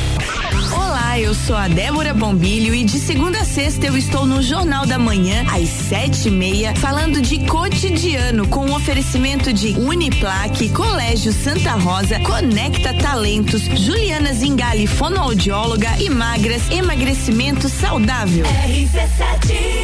Olá, 0.72 1.18
eu 1.18 1.32
sou 1.34 1.56
a 1.56 1.68
Débora 1.68 2.12
Bombilho 2.12 2.74
e 2.74 2.84
de 2.84 2.98
segunda 2.98 3.38
a 3.38 3.44
sexta 3.44 3.86
eu 3.86 3.96
estou 3.96 4.26
no 4.26 4.42
Jornal 4.42 4.84
da 4.86 4.98
Manhã, 4.98 5.13
às 5.48 5.68
sete 5.68 6.26
e 6.26 6.30
meia, 6.30 6.74
falando 6.74 7.22
de 7.22 7.38
cotidiano, 7.46 8.48
com 8.48 8.66
um 8.66 8.74
oferecimento 8.74 9.52
de 9.52 9.68
Uniplaque, 9.78 10.68
Colégio 10.70 11.32
Santa 11.32 11.72
Rosa, 11.72 12.18
Conecta 12.20 12.92
Talentos, 12.94 13.62
Juliana 13.62 14.32
Zingali, 14.32 14.88
fonoaudióloga 14.88 15.96
e 16.00 16.10
magras, 16.10 16.68
emagrecimento 16.68 17.68
saudável. 17.68 18.44
RC7. 18.44 19.83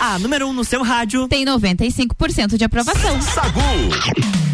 A 0.00 0.18
número 0.18 0.46
1 0.46 0.50
um 0.50 0.52
no 0.52 0.64
seu 0.64 0.82
rádio. 0.82 1.28
Tem 1.28 1.44
95% 1.44 2.56
de 2.56 2.64
aprovação. 2.64 3.20
Sagu. 3.22 4.49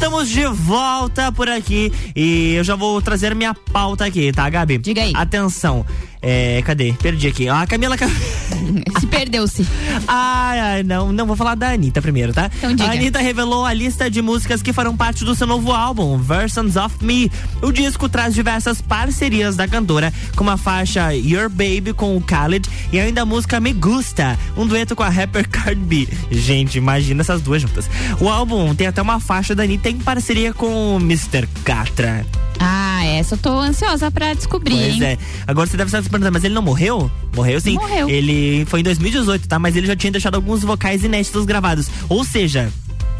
Estamos 0.00 0.30
de 0.30 0.46
volta 0.46 1.30
por 1.30 1.46
aqui 1.46 1.92
e 2.16 2.54
eu 2.54 2.64
já 2.64 2.74
vou 2.74 3.02
trazer 3.02 3.34
minha 3.34 3.52
pauta 3.52 4.06
aqui, 4.06 4.32
tá, 4.32 4.48
Gabi? 4.48 4.78
Diga 4.78 5.02
aí. 5.02 5.12
Atenção. 5.14 5.84
É, 6.22 6.60
cadê? 6.62 6.92
Perdi 7.00 7.28
aqui. 7.28 7.48
Ó, 7.48 7.54
a 7.54 7.66
Camila. 7.66 7.96
Ca- 7.96 8.06
Esse 8.06 9.06
Perdeu-se. 9.08 9.66
Ai, 10.06 10.60
ai, 10.60 10.82
não, 10.82 11.12
não 11.12 11.26
vou 11.26 11.34
falar 11.36 11.54
da 11.54 11.70
Anitta 11.72 12.02
primeiro, 12.02 12.32
tá? 12.32 12.50
Então 12.58 12.74
diga. 12.74 12.88
A 12.90 12.92
Anitta 12.92 13.18
revelou 13.20 13.64
a 13.64 13.72
lista 13.72 14.10
de 14.10 14.20
músicas 14.20 14.60
que 14.62 14.72
farão 14.72 14.96
parte 14.96 15.24
do 15.24 15.34
seu 15.34 15.46
novo 15.46 15.72
álbum, 15.72 16.18
Versions 16.18 16.76
of 16.76 16.96
Me. 17.02 17.30
O 17.62 17.72
disco 17.72 18.08
traz 18.08 18.34
diversas 18.34 18.80
parcerias 18.82 19.56
da 19.56 19.66
cantora, 19.66 20.12
como 20.36 20.50
a 20.50 20.56
faixa 20.56 21.14
Your 21.14 21.48
Baby 21.48 21.92
com 21.94 22.16
o 22.16 22.20
Khaled 22.20 22.68
e 22.92 23.00
ainda 23.00 23.22
a 23.22 23.26
música 23.26 23.58
Me 23.58 23.72
Gusta, 23.72 24.38
um 24.56 24.66
dueto 24.66 24.94
com 24.94 25.02
a 25.02 25.08
rapper 25.08 25.48
Cardi 25.48 25.80
B. 25.80 26.08
Gente, 26.30 26.76
imagina 26.76 27.22
essas 27.22 27.40
duas 27.40 27.62
juntas. 27.62 27.88
O 28.20 28.28
álbum 28.28 28.74
tem 28.74 28.86
até 28.86 29.00
uma 29.00 29.20
faixa 29.20 29.54
da 29.54 29.62
Anitta 29.62 29.88
em 29.88 29.98
parceria 29.98 30.52
com 30.52 30.96
o 30.96 31.00
Mr. 31.00 31.46
Catra. 31.64 32.26
Ah, 32.62 33.02
essa 33.06 33.34
eu 33.36 33.38
tô 33.38 33.58
ansiosa 33.58 34.10
pra 34.10 34.34
descobrir, 34.34 34.74
Pois 34.76 34.94
hein? 34.96 35.02
é. 35.02 35.18
Agora 35.46 35.66
você 35.66 35.78
deve 35.78 35.88
estar 35.88 36.02
se 36.10 36.12
perguntando, 36.12 36.32
mas 36.34 36.44
ele 36.44 36.54
não 36.54 36.62
morreu? 36.62 37.10
Morreu 37.34 37.60
sim. 37.60 37.74
Morreu. 37.74 38.08
Ele 38.08 38.64
foi 38.66 38.80
em 38.80 38.82
2018, 38.82 39.48
tá? 39.48 39.58
Mas 39.58 39.76
ele 39.76 39.86
já 39.86 39.94
tinha 39.96 40.10
deixado 40.10 40.34
alguns 40.34 40.62
vocais 40.62 41.04
inéditos 41.04 41.44
gravados. 41.44 41.88
Ou 42.08 42.24
seja, 42.24 42.70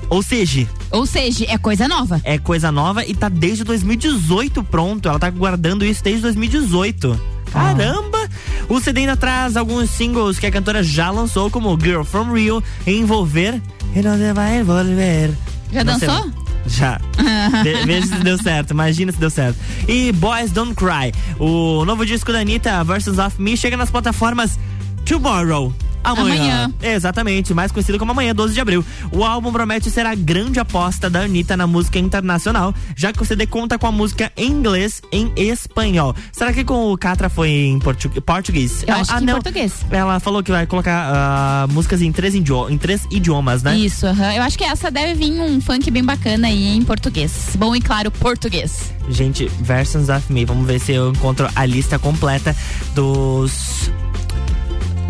ou 0.09 0.23
seja, 0.23 0.67
Ou 0.91 1.07
seja, 1.07 1.45
é 1.49 1.57
coisa 1.57 1.87
nova. 1.87 2.21
é 2.25 2.37
coisa 2.39 2.73
nova 2.73 3.05
e 3.07 3.15
tá 3.15 3.29
desde 3.29 3.63
2018 3.65 4.63
pronto. 4.65 5.09
Ela 5.09 5.19
tá 5.19 5.31
guardando 5.31 5.85
isso 5.85 6.03
desde 6.03 6.23
2018. 6.23 7.21
Caramba! 7.53 8.29
O 8.69 8.81
CD 8.81 9.01
ainda 9.01 9.17
traz 9.17 9.57
alguns 9.57 9.91
singles 9.91 10.39
que 10.39 10.47
a 10.47 10.51
cantora 10.53 10.83
já 10.85 11.11
lançou, 11.11 11.51
como 11.51 11.77
Girl 11.81 12.03
From 12.03 12.33
Rio, 12.33 12.63
Envolver 12.87 13.61
e 13.95 14.03
Não 14.03 14.35
Vai 14.35 14.61
Envolver. 14.61 15.31
Já 15.73 15.83
Não 15.85 15.99
sei- 15.99 16.09
dançou? 16.09 16.31
Já. 16.71 17.01
Ve- 17.65 17.85
Veja 17.85 18.07
se 18.07 18.15
deu 18.23 18.39
certo, 18.39 18.71
imagina 18.73 19.11
se 19.13 19.19
deu 19.19 19.31
certo. 19.31 19.59
E 19.89 20.13
Boys 20.13 20.51
Don't 20.53 20.75
Cry, 20.75 21.13
o 21.39 21.85
novo 21.85 22.07
disco 22.07 22.33
da 22.33 22.41
Anitta, 22.41 22.83
Versions 22.85 23.19
of 23.19 23.41
Me, 23.41 23.57
chega 23.57 23.77
nas 23.77 23.91
plataformas 23.91 24.59
Tomorrow. 25.05 25.73
Amanhã. 26.03 26.35
Amanhã. 26.35 26.73
Exatamente, 26.83 27.53
mais 27.55 27.71
conhecido 27.73 27.99
como 27.99 28.13
amanhã, 28.13 28.35
12 28.35 28.55
de 28.55 28.61
abril. 28.61 28.85
O 29.13 29.25
álbum 29.25 29.53
promete 29.53 29.91
ser 29.91 30.07
a 30.07 30.15
grande 30.15 30.59
aposta 30.59 31.09
da 31.11 31.21
Anitta 31.21 31.57
na 31.57 31.67
música 31.67 31.99
internacional, 31.99 32.75
já 32.97 33.13
que 33.13 33.23
o 33.23 33.25
CD 33.25 33.47
conta 33.47 33.79
com 33.79 33.87
a 33.87 33.93
música 33.93 34.33
em 34.37 34.51
inglês 34.51 35.03
em 35.13 35.33
espanhol. 35.37 36.15
Será 36.33 36.53
que 36.53 36.65
com 36.65 36.93
o 36.93 36.97
Catra 36.99 37.29
foi 37.29 37.51
em 37.51 37.79
portu 37.79 38.09
português? 38.23 38.85
Eu 38.87 38.95
acho 38.95 39.13
Ah, 39.13 39.17
que 39.19 39.23
em 39.23 39.27
não. 39.27 39.35
português. 39.35 39.73
Ela 39.91 40.19
falou 40.21 40.43
que 40.43 40.51
vai 40.51 40.67
colocar 40.67 41.11
ah, 41.13 41.67
músicas 41.71 42.03
em 42.03 42.11
três, 42.13 42.35
em 42.35 42.79
três 42.79 43.07
idiomas, 43.11 43.63
né? 43.63 43.77
Isso, 43.77 44.07
aham. 44.07 44.33
eu 44.33 44.43
acho 44.43 44.57
que 44.57 44.65
essa 44.65 44.91
deve 44.91 45.15
vir 45.15 45.41
um 45.41 45.61
funk 45.61 45.91
bem 45.91 46.05
bacana 46.05 46.49
aí 46.49 46.77
em 46.77 46.83
português. 46.83 47.51
Bom 47.59 47.75
e 47.77 47.81
claro, 47.81 48.11
português. 48.11 48.93
Gente, 49.09 49.47
Versions 49.61 50.09
of 50.09 50.33
Me. 50.33 50.45
Vamos 50.45 50.67
ver 50.67 50.79
se 50.81 50.93
eu 50.93 51.11
encontro 51.11 51.49
a 51.55 51.67
lista 51.67 51.99
completa 51.99 52.55
dos. 52.95 53.91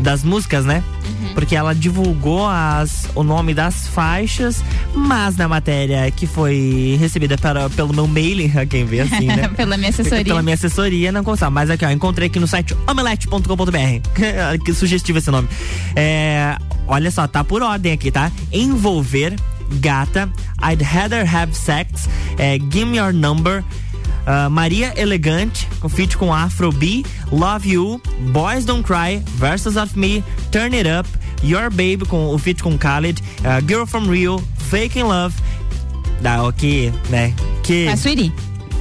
Das 0.02 0.24
músicas, 0.24 0.64
né? 0.64 0.82
Porque 1.34 1.54
ela 1.54 1.74
divulgou 1.74 2.46
as, 2.46 3.08
o 3.14 3.22
nome 3.22 3.54
das 3.54 3.86
faixas, 3.88 4.64
mas 4.94 5.36
na 5.36 5.46
matéria 5.46 6.10
que 6.10 6.26
foi 6.26 6.96
recebida 6.98 7.36
para, 7.38 7.68
pelo 7.70 7.92
meu 7.94 8.06
mailing, 8.06 8.52
a 8.58 8.66
quem 8.66 8.84
vê 8.84 9.00
assim, 9.00 9.26
né? 9.26 9.48
Pela 9.56 9.76
minha 9.76 9.90
assessoria. 9.90 10.24
Pela 10.24 10.42
minha 10.42 10.54
assessoria, 10.54 11.12
não 11.12 11.22
consta. 11.22 11.50
Mas 11.50 11.70
aqui, 11.70 11.84
ó, 11.84 11.90
encontrei 11.90 12.28
aqui 12.28 12.40
no 12.40 12.46
site 12.46 12.76
omelete.com.br. 12.86 14.60
que 14.64 14.74
sugestivo 14.74 15.18
esse 15.18 15.30
nome. 15.30 15.48
É, 15.94 16.56
olha 16.86 17.10
só, 17.10 17.26
tá 17.26 17.44
por 17.44 17.62
ordem 17.62 17.92
aqui, 17.92 18.10
tá? 18.10 18.30
Envolver, 18.52 19.36
gata, 19.80 20.28
I'd 20.62 20.82
rather 20.82 21.26
have 21.26 21.54
sex, 21.54 22.08
é, 22.38 22.58
give 22.58 22.86
me 22.86 22.98
your 22.98 23.12
number. 23.12 23.62
Ah, 24.26 24.48
Maria 24.48 24.92
Elegante, 24.96 25.66
com 25.80 25.88
feat 25.88 26.16
com 26.16 26.32
Afro 26.32 26.72
B, 26.72 27.04
Love 27.32 27.68
You, 27.68 28.00
Boys 28.32 28.64
Don't 28.64 28.82
Cry, 28.84 29.22
Versus 29.36 29.76
of 29.76 29.98
Me, 29.98 30.22
Turn 30.50 30.74
It 30.74 30.88
Up, 30.88 31.08
Your 31.42 31.70
Baby 31.70 32.04
com 32.06 32.34
o 32.34 32.38
feat 32.38 32.62
com 32.62 32.76
Khaled, 32.76 33.22
ah, 33.44 33.60
Girl 33.60 33.86
from 33.86 34.08
Rio, 34.08 34.42
Fake 34.70 34.98
in 34.98 35.04
Love, 35.04 35.34
da 36.20 36.42
ok, 36.44 36.92
né? 37.08 37.34
Que 37.62 37.88
A 37.88 37.96
Suiri. 37.96 38.32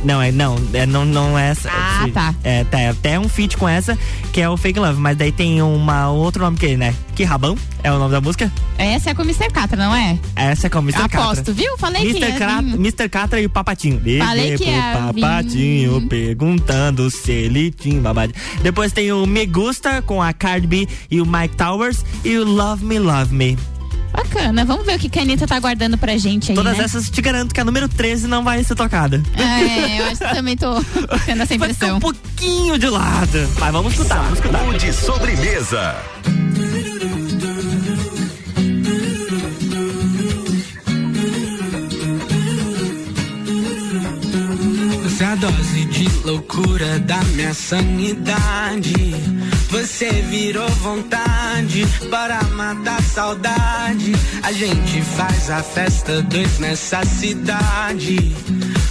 Não, 0.04 0.22
é 0.22 0.32
não, 0.32 0.56
é, 0.74 0.86
não, 0.86 1.06
não 1.06 1.38
é 1.38 1.50
essa. 1.50 1.70
Ah, 1.72 2.04
se- 2.06 2.12
tá. 2.12 2.36
É, 2.44 2.64
tá, 2.64 2.80
é 2.80 2.90
até 2.90 3.20
um 3.20 3.28
feat 3.30 3.58
com 3.58 3.68
essa, 3.68 3.98
que 4.32 4.42
é 4.42 4.50
o 4.50 4.56
Fake 4.58 4.80
Love, 4.80 5.00
mas 5.00 5.18
daí 5.18 5.32
tem 5.32 5.62
uma 5.62 6.10
outro 6.10 6.44
nome 6.44 6.58
que, 6.58 6.76
né? 6.78 6.94
Que 7.16 7.24
Rabão 7.24 7.58
é 7.84 7.92
o 7.92 8.00
nome 8.00 8.12
da 8.12 8.22
música. 8.22 8.52
Essa 8.78 9.10
é 9.10 9.14
com 9.14 9.22
o 9.24 9.26
Mr. 9.26 9.50
Catra, 9.52 9.78
não 9.78 9.94
é? 9.94 10.18
Essa 10.36 10.68
é 10.68 10.70
com 10.70 10.80
o 10.80 10.82
Mr. 10.82 11.02
Aposto, 11.04 11.36
Catra. 11.38 11.54
viu? 11.54 11.78
Falei 11.78 12.02
que 12.14 12.18
Mr. 12.18 12.40
Catra, 12.40 12.62
vir. 12.62 12.74
Mr. 12.76 13.10
Catra 13.10 13.42
e 13.42 13.46
o 13.46 13.50
Papatinho. 13.50 14.02
Falei 14.20 14.52
Liguei 14.52 14.58
que 14.58 14.64
pro 14.64 14.72
ia 14.74 15.12
vir. 15.12 15.22
Papatinho 15.22 16.08
perguntando 16.08 17.10
se 17.12 17.32
ele 17.32 17.72
tinha 17.72 18.00
babado. 18.00 18.34
Depois 18.62 18.92
tem 18.94 19.12
o 19.12 19.26
Me 19.26 19.46
Gusta 19.46 20.02
com 20.02 20.22
a 20.22 20.32
Cardi 20.32 20.68
B 20.68 20.88
e 21.12 21.20
o 21.20 21.26
Mike 21.26 21.56
Towers 21.58 22.06
e 22.24 22.38
o 22.38 22.46
Love 22.46 22.86
Me 22.86 23.00
Love 23.00 23.34
Me. 23.36 23.58
Bacana, 24.24 24.66
vamos 24.66 24.86
ver 24.86 24.98
o 24.98 25.00
que 25.00 25.08
que 25.08 25.18
a 25.18 25.22
Anitta 25.22 25.48
tá 25.48 25.58
guardando 25.60 25.98
pra 25.98 26.18
gente 26.18 26.52
aí, 26.52 26.56
Todas 26.56 26.78
né? 26.78 26.84
essas 26.84 27.10
te 27.10 27.22
garanto 27.22 27.54
que 27.54 27.62
a 27.62 27.64
número 27.64 27.88
13 27.88 28.28
não 28.28 28.44
vai 28.44 28.62
ser 28.66 28.76
tocada. 28.76 29.24
Ah, 29.38 29.62
é, 29.62 30.02
eu 30.02 30.06
acho 30.08 30.18
que 30.20 30.36
também 30.36 30.58
tô 30.58 30.74
tendo 31.26 31.42
essa 31.44 31.58
Vai 31.58 31.70
ficar 31.70 31.88
impressão. 31.88 31.98
um 31.98 32.00
pouquinho 32.02 32.78
de 32.78 32.88
lado. 32.90 33.50
Mas 33.58 33.72
vamos 33.72 33.94
escutar, 33.94 34.22
vamos 34.22 34.40
escutar. 34.40 34.78
De 34.78 34.92
sobremesa. 34.94 35.96
Você 45.04 45.24
é 45.24 45.28
a 45.28 45.36
dose 45.36 45.86
de 45.86 46.08
loucura 46.26 47.00
da 47.00 47.22
minha 47.36 47.54
sanidade. 47.54 48.94
Você 49.70 50.10
virou 50.30 50.68
vontade 50.68 51.86
para 52.10 52.42
matar 52.56 53.02
saudade. 53.04 54.14
A 54.42 54.52
gente 54.52 55.02
faz 55.02 55.52
a 55.52 55.62
festa 55.62 56.24
dois 56.24 56.58
nessa 56.58 57.06
cidade. 57.06 58.36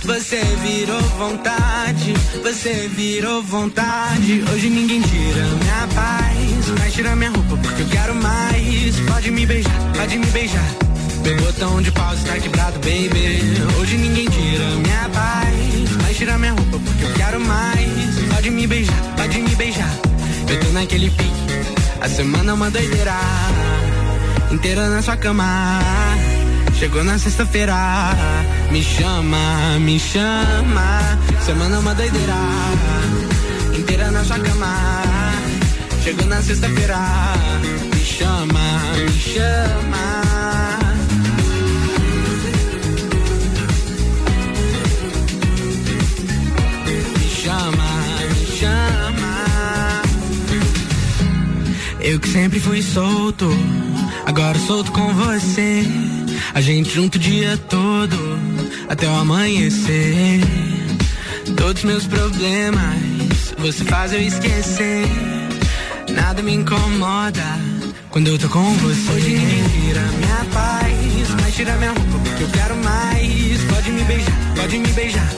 Você 0.05 0.41
virou 0.63 1.01
vontade, 1.19 2.15
você 2.43 2.89
virou 2.95 3.43
vontade. 3.43 4.45
Hoje 4.53 4.71
ninguém 4.71 5.03
tira 5.03 5.43
minha 5.43 5.89
paz, 5.95 6.69
mas 6.79 6.95
tira 6.95 7.17
minha 7.17 7.31
roupa 7.31 7.57
porque 7.57 7.83
eu 7.83 7.89
quero 7.89 8.15
mais. 8.15 9.01
Pode 9.01 9.31
me 9.33 9.45
beijar, 9.47 9.93
pode 9.97 10.17
me 10.17 10.27
beijar. 10.27 10.75
Meu 11.25 11.37
botão 11.39 11.83
de 11.83 11.91
pausa 11.91 12.25
tá 12.25 12.39
quebrado, 12.39 12.79
baby. 12.79 13.43
Hoje 13.81 13.97
ninguém 13.97 14.27
tira 14.27 14.65
minha 14.77 15.09
paz. 15.09 15.97
Mas 16.03 16.17
tira 16.17 16.39
minha 16.39 16.53
roupa 16.53 16.79
porque 16.79 17.05
eu 17.05 17.13
quero 17.15 17.41
mais. 17.41 18.19
Pode 18.33 18.51
me 18.51 18.67
beijar, 18.67 19.03
pode 19.17 19.41
me 19.41 19.57
beijar. 19.57 20.18
Tô 20.57 20.73
naquele 20.73 21.11
pique. 21.11 21.31
A 22.01 22.09
semana 22.09 22.53
é 22.53 22.55
uma 22.55 22.71
doideira. 22.71 23.15
Inteira 24.51 24.89
na 24.89 25.03
sua 25.03 25.15
cama. 25.17 25.79
Chegou 26.79 27.05
na 27.05 27.19
sexta-feira. 27.19 27.77
Me 28.71 28.83
chama, 28.83 29.79
me 29.79 30.01
chama. 30.01 31.19
Semana 31.45 31.77
é 31.77 31.79
uma 31.79 31.95
doideira. 31.95 32.35
Inteira 33.77 34.11
na 34.11 34.25
sua 34.25 34.39
cama. 34.39 35.03
Chegou 36.03 36.27
na 36.27 36.41
sexta-feira. 36.41 36.99
Me 37.95 38.05
chama, 38.05 38.93
me 38.97 39.21
chama. 39.21 40.08
Eu 52.09 52.19
que 52.19 52.29
sempre 52.29 52.59
fui 52.59 52.81
solto, 52.81 53.47
agora 54.25 54.59
solto 54.61 54.91
com 54.93 55.13
você. 55.13 55.83
A 56.55 56.61
gente 56.63 56.95
junto 56.95 57.17
o 57.17 57.19
dia 57.19 57.55
todo, 57.69 58.17
até 58.89 59.07
o 59.07 59.15
amanhecer. 59.15 60.41
Todos 61.55 61.85
meus 61.85 62.07
problemas, 62.07 63.55
você 63.59 63.85
faz 63.85 64.15
eu 64.15 64.23
esquecer. 64.23 65.05
Nada 66.15 66.43
me 66.43 66.55
incomoda 66.55 67.45
quando 68.09 68.29
eu 68.29 68.39
tô 68.39 68.49
com 68.49 68.73
você. 68.77 69.13
Hoje 69.13 69.29
ninguém 69.29 69.65
tira 69.69 70.01
minha 70.01 70.45
paz, 70.51 71.29
mas 71.43 71.55
tira 71.55 71.77
minha 71.77 71.93
roupa 71.93 72.19
porque 72.25 72.43
eu 72.43 72.49
quero 72.49 72.77
mais. 72.77 73.65
Pode 73.65 73.91
me 73.91 74.05
beijar, 74.05 74.55
pode 74.57 74.79
me 74.79 74.93
beijar. 74.93 75.31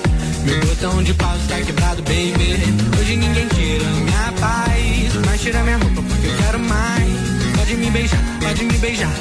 Meu 0.44 0.60
botão 0.60 1.02
de 1.02 1.14
pausa 1.14 1.42
tá 1.48 1.60
quebrado, 1.60 2.00
baby. 2.02 2.62
Hoje 3.00 3.16
ninguém 3.16 3.48
tira 3.48 3.90
minha 3.90 4.32
paz, 4.38 5.26
mas 5.26 5.40
tira 5.40 5.64
minha 5.64 5.76
roupa 5.76 6.00
porque 6.00 6.19
quero 6.50 6.58
mais. 6.58 7.56
Pode 7.56 7.76
me 7.76 7.90
beijar, 7.90 8.20
pode 8.40 8.64
me 8.64 8.78
beijar. 8.78 9.12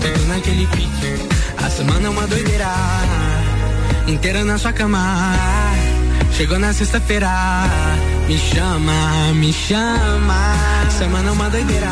Tô 0.00 0.26
naquele 0.28 0.66
pique. 0.68 1.28
A 1.62 1.68
semana 1.68 2.06
é 2.06 2.10
uma 2.10 2.26
doideira, 2.26 2.72
inteira 4.06 4.44
na 4.44 4.56
sua 4.56 4.72
cama. 4.72 5.34
Chegou 6.32 6.58
na 6.58 6.72
sexta-feira, 6.72 7.30
me 8.26 8.38
chama, 8.38 9.32
me 9.34 9.52
chama. 9.52 10.56
Semana 10.98 11.28
é 11.28 11.32
uma 11.32 11.50
doideira, 11.50 11.90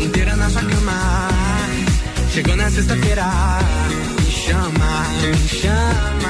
inteira 0.00 0.34
na 0.36 0.48
sua 0.48 0.62
cama. 0.62 1.28
Chegou 2.32 2.56
na 2.56 2.70
sexta-feira, 2.70 3.26
me 4.18 4.30
chama, 4.30 5.04
me 5.30 5.48
chama. 5.48 6.21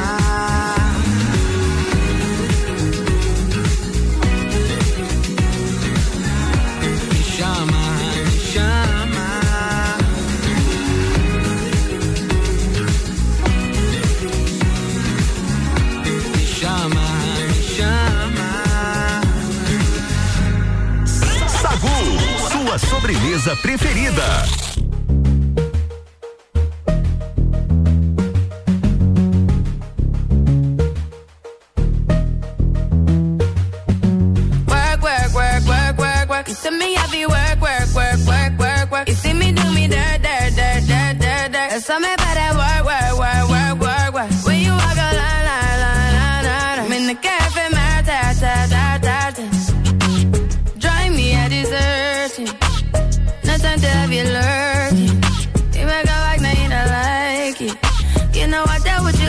Sobremesa 22.92 23.56
preferida. 23.56 24.71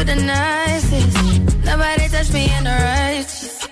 You 0.04 0.16
the 0.16 0.22
nicest. 0.22 1.66
Nobody 1.66 2.08
touched 2.10 2.34
me 2.34 2.46
in 2.58 2.64
the 2.64 2.76
righteous. 2.92 3.68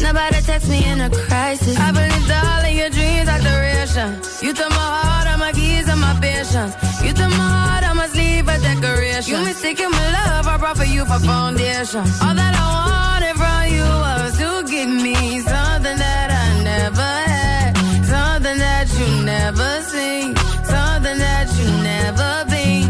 Nobody 0.00 0.40
text 0.42 0.68
me 0.68 0.84
in 0.84 1.00
a 1.00 1.10
crisis. 1.10 1.76
I 1.78 1.90
believed 1.92 2.30
all 2.30 2.64
of 2.68 2.74
your 2.80 2.90
dreams 2.90 3.28
are 3.28 3.40
duration. 3.40 4.08
You 4.42 4.52
took 4.54 4.70
my 4.70 4.88
heart, 4.96 5.26
all 5.30 5.38
my 5.38 5.52
keys, 5.52 5.88
and 5.88 6.00
my 6.00 6.14
patience. 6.20 6.74
You 7.02 7.12
took 7.12 7.30
my 7.30 7.50
heart, 7.58 7.84
I 7.84 7.92
must 7.92 8.14
leave 8.14 8.46
a 8.48 8.58
decoration. 8.58 9.32
You 9.32 9.44
mistaken 9.44 9.90
my 9.90 10.06
love, 10.18 10.46
I 10.46 10.56
brought 10.58 10.76
for 10.76 10.84
you 10.84 11.04
for 11.04 11.18
foundation. 11.20 12.04
All 12.24 12.34
that 12.40 12.54
I 12.62 12.66
wanted 12.80 13.36
from 13.42 13.62
you 13.76 13.88
was 14.04 14.32
to 14.40 14.50
give 14.72 14.90
me 15.06 15.40
something 15.40 15.98
that 16.06 16.28
I 16.44 16.46
never 16.72 17.12
had, 17.32 17.70
something 18.14 18.58
that 18.58 18.86
you 18.98 19.08
never 19.24 19.70
seen, 19.92 20.36
something 20.74 21.18
that 21.26 21.46
you 21.58 21.68
never 21.92 22.30
been. 22.50 22.85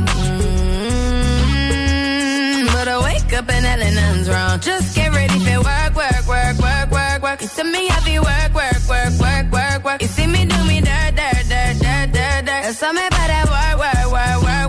Up 3.37 3.49
and 3.51 3.67
hell 3.67 3.79
nothing's 3.79 4.29
wrong. 4.29 4.59
Just 4.61 4.97
get 4.97 5.13
ready 5.13 5.39
for 5.39 5.61
work, 5.61 5.95
work, 5.95 6.25
work, 6.27 6.57
work, 6.59 6.91
work, 6.91 7.23
work. 7.23 7.43
You 7.43 7.49
see 7.49 7.65
me 7.65 7.87
happy 7.89 8.19
work, 8.19 8.53
work, 8.55 8.81
work, 8.89 9.13
work, 9.21 9.53
work, 9.53 9.85
work. 9.85 10.03
You 10.03 10.09
see 10.09 10.27
me 10.27 10.45
do 10.47 10.59
me 10.65 10.81
dirt, 10.81 11.13
dirt, 11.21 11.45
dirt, 11.53 11.77
dirt, 11.79 12.13
dirt, 12.17 12.45
dirt. 12.47 12.63
There's 12.65 12.79
something 12.79 13.07
about 13.07 13.29
that 13.33 13.47
work, 13.57 13.77
work, 13.85 14.07
work, 14.17 14.39
work, 14.43 14.69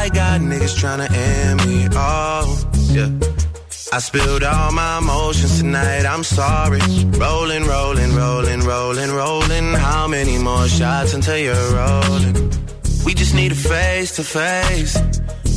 I 0.00 0.08
got 0.08 0.40
niggas 0.40 0.74
tryna 0.80 1.08
end 1.12 1.66
me. 1.66 1.86
off. 1.94 2.48
yeah. 2.96 3.10
I 3.92 3.98
spilled 3.98 4.42
all 4.42 4.72
my 4.72 4.96
emotions 4.96 5.58
tonight. 5.60 6.06
I'm 6.06 6.24
sorry. 6.24 6.80
Rolling, 7.18 7.64
rolling, 7.64 8.14
rolling, 8.14 8.60
rolling, 8.60 9.10
rolling. 9.10 9.74
How 9.74 10.08
many 10.08 10.38
more 10.38 10.66
shots 10.68 11.12
until 11.12 11.36
you're 11.36 11.70
rolling? 11.80 12.34
We 13.04 13.12
just 13.12 13.34
need 13.34 13.52
a 13.52 13.60
face 13.72 14.16
to 14.16 14.24
face. 14.24 14.96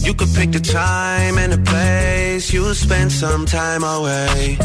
You 0.06 0.14
could 0.14 0.34
pick 0.36 0.52
the 0.52 0.60
time 0.60 1.38
and 1.38 1.54
the 1.54 1.62
place. 1.72 2.52
You'll 2.52 2.76
spend 2.76 3.14
some 3.14 3.46
time 3.46 3.84
away. 3.86 4.58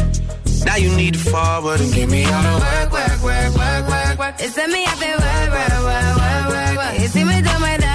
Now 0.65 0.75
you 0.75 0.93
need 0.93 1.13
to 1.13 1.19
forward 1.19 1.79
and 1.79 1.93
give 1.93 2.11
me 2.11 2.25
all 2.25 2.43
the 2.43 2.65
work, 2.67 2.91
work, 2.91 3.23
work, 3.23 3.51
work, 3.55 3.83
work, 3.87 4.19
work. 4.19 4.35
It's 4.39 4.57
me, 4.57 4.83
I 4.85 4.95
feel 5.01 5.19
work, 5.27 5.49
work, 5.55 5.71
work, 5.87 6.15
work, 6.19 6.47
work, 6.51 6.77
work. 6.77 6.99
You 6.99 7.07
see 7.07 7.23
me 7.23 7.41
do 7.41 7.59
my 7.59 7.88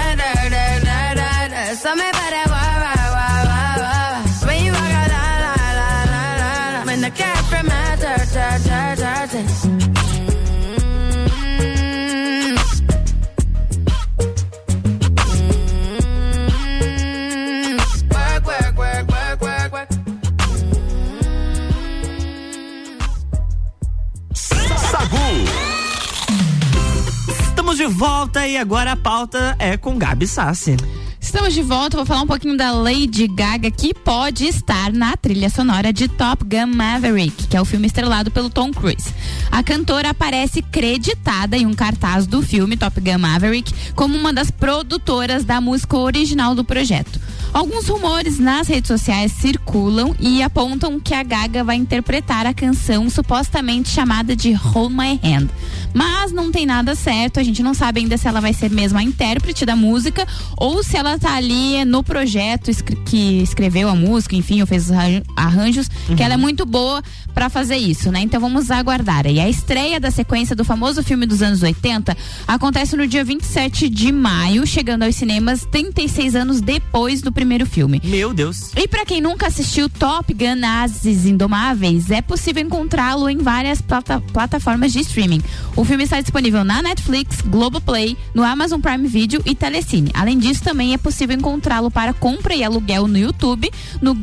volta 27.95 28.45
e 28.45 28.57
agora 28.57 28.91
a 28.91 28.97
pauta 28.97 29.55
é 29.57 29.77
com 29.77 29.97
Gabi 29.97 30.27
Sassi. 30.27 30.75
Estamos 31.17 31.53
de 31.53 31.61
volta, 31.61 31.95
vou 31.95 32.05
falar 32.05 32.23
um 32.23 32.27
pouquinho 32.27 32.57
da 32.57 32.69
Lady 32.71 33.25
Gaga, 33.25 33.71
que 33.71 33.93
pode 33.93 34.45
estar 34.45 34.91
na 34.91 35.15
trilha 35.15 35.49
sonora 35.49 35.93
de 35.93 36.09
Top 36.09 36.43
Gun 36.43 36.75
Maverick, 36.75 37.47
que 37.47 37.55
é 37.55 37.61
o 37.61 37.63
filme 37.63 37.87
estrelado 37.87 38.29
pelo 38.29 38.49
Tom 38.49 38.71
Cruise. 38.71 39.13
A 39.49 39.63
cantora 39.63 40.09
aparece 40.09 40.61
creditada 40.61 41.55
em 41.55 41.65
um 41.65 41.73
cartaz 41.73 42.27
do 42.27 42.41
filme 42.41 42.75
Top 42.75 42.99
Gun 42.99 43.17
Maverick 43.17 43.73
como 43.95 44.17
uma 44.17 44.33
das 44.33 44.51
produtoras 44.51 45.45
da 45.45 45.61
música 45.61 45.95
original 45.95 46.53
do 46.53 46.65
projeto. 46.65 47.17
Alguns 47.55 47.87
rumores 47.87 48.37
nas 48.37 48.67
redes 48.67 48.89
sociais 48.89 49.31
circulam 49.31 50.13
e 50.19 50.43
apontam 50.43 50.99
que 50.99 51.13
a 51.13 51.23
Gaga 51.23 51.63
vai 51.63 51.77
interpretar 51.77 52.45
a 52.45 52.53
canção 52.53 53.09
supostamente 53.09 53.87
chamada 53.89 54.35
de 54.35 54.51
Hold 54.51 54.91
My 54.91 55.17
Hand. 55.23 55.47
Mas 55.93 56.33
não 56.33 56.51
tem 56.51 56.65
nada 56.65 56.95
certo, 56.95 57.39
a 57.39 57.43
gente 57.43 57.63
não 57.63 57.73
sabe 57.73 58.01
ainda 58.01 58.17
se 58.17 58.27
ela 58.27 58.41
vai 58.41 58.51
ser 58.51 58.69
mesmo 58.69 58.99
a 58.99 59.03
intérprete 59.03 59.65
da 59.65 59.73
música 59.73 60.27
ou 60.57 60.83
se 60.83 60.97
ela 60.97 61.17
tá 61.17 61.33
ali 61.33 61.85
no 61.85 62.03
projeto 62.03 62.69
que 63.05 63.41
escreveu 63.41 63.87
a 63.87 63.95
música, 63.95 64.35
enfim, 64.35 64.59
ou 64.59 64.67
fez 64.67 64.87
os 64.87 64.91
arran- 64.91 65.21
arranjos, 65.37 65.87
que 66.17 66.21
ela 66.21 66.33
é 66.33 66.37
muito 66.37 66.65
boa 66.65 67.01
pra 67.33 67.49
fazer 67.49 67.77
isso, 67.77 68.11
né? 68.11 68.19
Então 68.19 68.41
vamos 68.41 68.69
aguardar. 68.69 69.27
E 69.27 69.39
a 69.39 69.47
estreia 69.47 69.97
da 69.97 70.11
sequência 70.11 70.57
do 70.57 70.65
famoso 70.65 71.01
filme 71.01 71.25
dos 71.25 71.41
anos 71.41 71.63
80 71.63 72.17
acontece 72.45 72.97
no 72.97 73.07
dia 73.07 73.23
27 73.23 73.87
de 73.87 74.11
maio, 74.11 74.67
chegando 74.67 75.03
aos 75.03 75.15
cinemas 75.15 75.65
36 75.71 76.35
anos 76.35 76.59
depois 76.59 77.21
do 77.21 77.31
primeiro 77.31 77.44
filme. 77.65 78.01
Meu 78.03 78.33
Deus. 78.33 78.71
E 78.75 78.87
pra 78.87 79.05
quem 79.05 79.21
nunca 79.21 79.47
assistiu 79.47 79.87
Top 79.89 80.33
Gun 80.33 80.65
Ases 80.65 81.25
Indomáveis, 81.25 82.09
é 82.09 82.21
possível 82.21 82.63
encontrá-lo 82.63 83.29
em 83.29 83.37
várias 83.37 83.81
plata- 83.81 84.21
plataformas 84.33 84.91
de 84.91 84.99
streaming. 85.01 85.41
O 85.75 85.85
filme 85.85 86.03
está 86.03 86.19
disponível 86.19 86.63
na 86.63 86.81
Netflix, 86.81 87.41
Globoplay, 87.41 88.17
no 88.33 88.43
Amazon 88.43 88.79
Prime 88.81 89.07
Video 89.07 89.41
e 89.45 89.53
Telecine. 89.53 90.09
Além 90.13 90.39
disso, 90.39 90.63
também 90.63 90.93
é 90.93 90.97
possível 90.97 91.35
encontrá-lo 91.37 91.91
para 91.91 92.13
compra 92.13 92.55
e 92.55 92.63
aluguel 92.63 93.07
no 93.07 93.17
YouTube, 93.17 93.69
no 94.01 94.15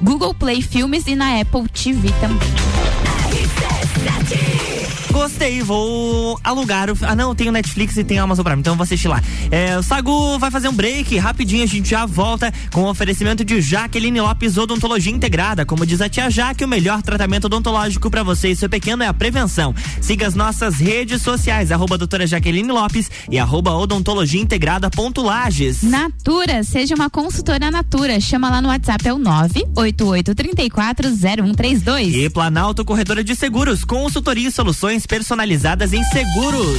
Google 0.00 0.32
Play 0.32 0.62
Filmes 0.62 1.06
e 1.06 1.14
na 1.14 1.40
Apple 1.40 1.68
TV 1.68 2.10
também. 2.20 2.38
Gostei, 5.20 5.62
vou 5.62 6.40
alugar 6.42 6.88
o. 6.88 6.96
Ah, 7.02 7.14
não, 7.14 7.34
tem 7.34 7.46
o 7.46 7.52
Netflix 7.52 7.94
e 7.98 8.02
tem 8.02 8.18
a 8.18 8.22
Amazon 8.22 8.42
Prime, 8.42 8.60
então 8.60 8.74
vou 8.74 8.84
assistir 8.84 9.06
lá. 9.06 9.22
É, 9.50 9.76
o 9.76 9.82
Sagu 9.82 10.38
vai 10.38 10.50
fazer 10.50 10.68
um 10.68 10.72
break, 10.72 11.14
rapidinho 11.18 11.62
a 11.62 11.66
gente 11.66 11.90
já 11.90 12.06
volta 12.06 12.50
com 12.72 12.84
o 12.84 12.88
oferecimento 12.88 13.44
de 13.44 13.60
Jaqueline 13.60 14.18
Lopes 14.18 14.56
Odontologia 14.56 15.12
Integrada. 15.12 15.66
Como 15.66 15.84
diz 15.84 16.00
a 16.00 16.08
tia 16.08 16.30
Jaque, 16.30 16.64
o 16.64 16.68
melhor 16.68 17.02
tratamento 17.02 17.44
odontológico 17.44 18.10
para 18.10 18.22
você 18.22 18.48
e 18.48 18.56
seu 18.56 18.70
pequeno 18.70 19.02
é 19.02 19.08
a 19.08 19.12
prevenção. 19.12 19.74
Siga 20.00 20.26
as 20.26 20.34
nossas 20.34 20.76
redes 20.76 21.20
sociais, 21.20 21.70
arroba 21.70 21.98
doutora 21.98 22.26
Jaqueline 22.26 22.72
Lopes 22.72 23.10
e 23.30 23.38
arroba 23.38 23.74
odontologia 23.74 24.40
integrada 24.40 24.88
ponto 24.88 25.20
Lages. 25.20 25.82
Natura, 25.82 26.62
seja 26.62 26.94
uma 26.94 27.10
consultora 27.10 27.70
Natura. 27.70 28.18
Chama 28.20 28.48
lá 28.48 28.62
no 28.62 28.68
WhatsApp, 28.68 29.06
é 29.06 29.12
o 29.12 29.18
988340132. 29.18 32.14
E 32.14 32.30
Planalto 32.30 32.86
Corretora 32.86 33.22
de 33.22 33.36
Seguros, 33.36 33.84
consultoria 33.84 34.48
e 34.48 34.52
soluções 34.52 35.09
personalizadas 35.10 35.92
em 35.92 36.02
seguros. 36.04 36.78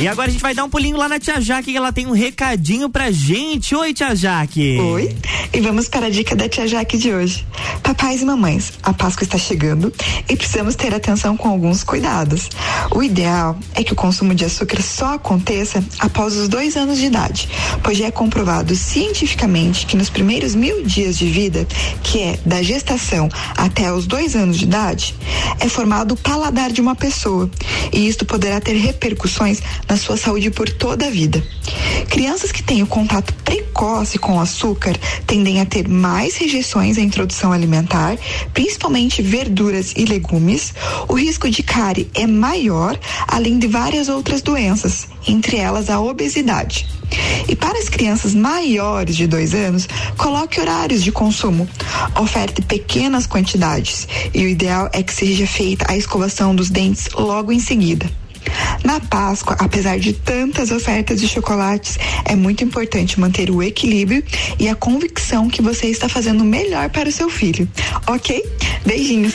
E 0.00 0.06
agora 0.06 0.28
a 0.28 0.30
gente 0.30 0.40
vai 0.40 0.54
dar 0.54 0.62
um 0.62 0.70
pulinho 0.70 0.96
lá 0.96 1.08
na 1.08 1.18
Tia 1.18 1.40
Jaque, 1.40 1.72
que 1.72 1.76
ela 1.76 1.92
tem 1.92 2.06
um 2.06 2.12
recadinho 2.12 2.88
pra 2.88 3.10
gente. 3.10 3.74
Oi, 3.74 3.92
Tia 3.92 4.14
Jaque. 4.14 4.78
Oi, 4.78 5.16
e 5.52 5.60
vamos 5.60 5.88
para 5.88 6.06
a 6.06 6.10
dica 6.10 6.36
da 6.36 6.48
Tia 6.48 6.68
Jaque 6.68 6.96
de 6.96 7.12
hoje. 7.12 7.44
Papais 7.82 8.22
e 8.22 8.24
mamães, 8.24 8.74
a 8.80 8.92
Páscoa 8.92 9.24
está 9.24 9.36
chegando 9.36 9.92
e 10.28 10.36
precisamos 10.36 10.76
ter 10.76 10.94
atenção 10.94 11.36
com 11.36 11.48
alguns 11.48 11.82
cuidados. 11.82 12.48
O 12.94 13.02
ideal 13.02 13.58
é 13.74 13.82
que 13.82 13.92
o 13.92 13.96
consumo 13.96 14.36
de 14.36 14.44
açúcar 14.44 14.80
só 14.82 15.14
aconteça 15.14 15.82
após 15.98 16.36
os 16.36 16.46
dois 16.46 16.76
anos 16.76 16.98
de 16.98 17.06
idade, 17.06 17.48
pois 17.82 17.98
já 17.98 18.06
é 18.06 18.10
comprovado 18.12 18.76
cientificamente 18.76 19.84
que 19.84 19.96
nos 19.96 20.08
primeiros 20.08 20.54
mil 20.54 20.84
dias 20.84 21.18
de 21.18 21.26
vida, 21.28 21.66
que 22.04 22.22
é 22.22 22.38
da 22.46 22.62
gestação 22.62 23.28
até 23.56 23.92
os 23.92 24.06
dois 24.06 24.36
anos 24.36 24.58
de 24.58 24.64
idade, 24.64 25.16
é 25.58 25.68
formado 25.68 26.12
o 26.12 26.16
paladar 26.16 26.70
de 26.70 26.80
uma 26.80 26.94
pessoa 26.94 27.50
e 27.92 28.06
isto 28.06 28.24
poderá 28.24 28.60
ter 28.60 28.74
repercussões 28.74 29.60
na 29.88 29.96
sua 29.96 30.16
saúde 30.16 30.50
por 30.50 30.68
toda 30.68 31.06
a 31.06 31.10
vida. 31.10 31.42
Crianças 32.08 32.52
que 32.52 32.62
têm 32.62 32.82
o 32.82 32.86
contato 32.86 33.32
precoce 33.44 34.18
com 34.18 34.36
o 34.36 34.40
açúcar 34.40 34.96
tendem 35.26 35.60
a 35.60 35.66
ter 35.66 35.88
mais 35.88 36.36
rejeições 36.36 36.98
à 36.98 37.00
introdução 37.00 37.52
alimentar, 37.52 38.16
principalmente 38.52 39.22
verduras 39.22 39.92
e 39.96 40.04
legumes. 40.04 40.74
O 41.08 41.14
risco 41.14 41.48
de 41.50 41.62
cárie 41.62 42.10
é 42.14 42.26
maior, 42.26 42.98
além 43.26 43.58
de 43.58 43.66
várias 43.66 44.08
outras 44.08 44.42
doenças, 44.42 45.08
entre 45.26 45.56
elas 45.56 45.90
a 45.90 46.00
obesidade. 46.00 46.86
E 47.48 47.56
para 47.56 47.78
as 47.78 47.88
crianças 47.88 48.34
maiores 48.34 49.16
de 49.16 49.26
dois 49.26 49.54
anos, 49.54 49.88
coloque 50.16 50.60
horários 50.60 51.02
de 51.02 51.10
consumo. 51.10 51.68
Oferte 52.20 52.62
pequenas 52.62 53.26
quantidades 53.26 54.06
e 54.34 54.44
o 54.44 54.48
ideal 54.48 54.90
é 54.92 55.02
que 55.02 55.12
seja 55.12 55.46
feita 55.46 55.86
a 55.88 55.96
escovação 55.96 56.54
dos 56.54 56.68
dentes 56.68 57.08
logo 57.14 57.52
em 57.52 57.60
seguida. 57.60 58.10
Na 58.84 59.00
Páscoa, 59.00 59.56
apesar 59.58 59.98
de 59.98 60.12
tantas 60.12 60.70
ofertas 60.70 61.20
de 61.20 61.28
chocolates, 61.28 61.98
é 62.24 62.34
muito 62.34 62.64
importante 62.64 63.18
manter 63.18 63.50
o 63.50 63.62
equilíbrio 63.62 64.22
e 64.58 64.68
a 64.68 64.74
convicção 64.74 65.48
que 65.48 65.62
você 65.62 65.88
está 65.88 66.08
fazendo 66.08 66.42
o 66.42 66.44
melhor 66.44 66.88
para 66.90 67.08
o 67.08 67.12
seu 67.12 67.28
filho. 67.28 67.68
Ok? 68.06 68.44
Beijinhos. 68.86 69.34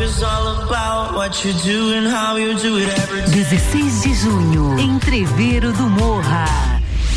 is 0.02 0.22
all 0.22 0.62
about 0.62 1.14
what 1.14 1.44
you 1.44 1.52
do 1.52 1.94
and 1.94 2.08
how 2.08 2.36
you 2.38 2.54
do 2.54 2.78
it 2.78 2.88
every 2.88 3.22
day. 3.22 3.44
16 3.44 4.02
de 4.02 4.14
junho, 4.14 4.78
Entreveiro 4.78 5.72
do 5.72 5.82
Morra. 5.82 6.69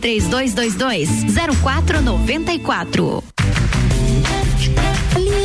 3222 0.00 1.06
0494. 1.62 3.39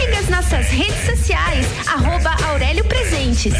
Siga 0.00 0.18
as 0.18 0.28
nossas 0.30 0.66
redes 0.68 1.04
sociais, 1.04 1.66
arroba 1.86 2.34
Aurélio 2.48 2.82
Presentes. 2.84 3.52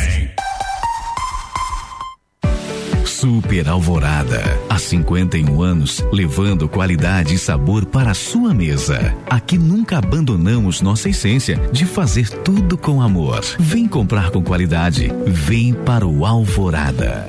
Super 3.05 3.68
Alvorada. 3.68 4.43
Há 4.66 4.78
51 4.78 5.61
anos, 5.61 6.03
levando 6.11 6.66
qualidade 6.66 7.34
e 7.34 7.38
sabor 7.38 7.84
para 7.84 8.12
a 8.12 8.14
sua 8.14 8.55
mesa. 8.55 9.14
Aqui 9.28 9.59
nunca 9.59 9.99
abandonamos 9.99 10.80
nossa 10.80 11.11
essência 11.11 11.57
de 11.70 11.84
fazer 11.84 12.30
tudo 12.30 12.78
com 12.78 13.03
amor. 13.03 13.43
Vem 13.59 13.86
comprar 13.86 14.30
com 14.30 14.43
qualidade. 14.43 15.12
Vem 15.26 15.74
para 15.74 16.07
o 16.07 16.24
Alvorada. 16.24 17.28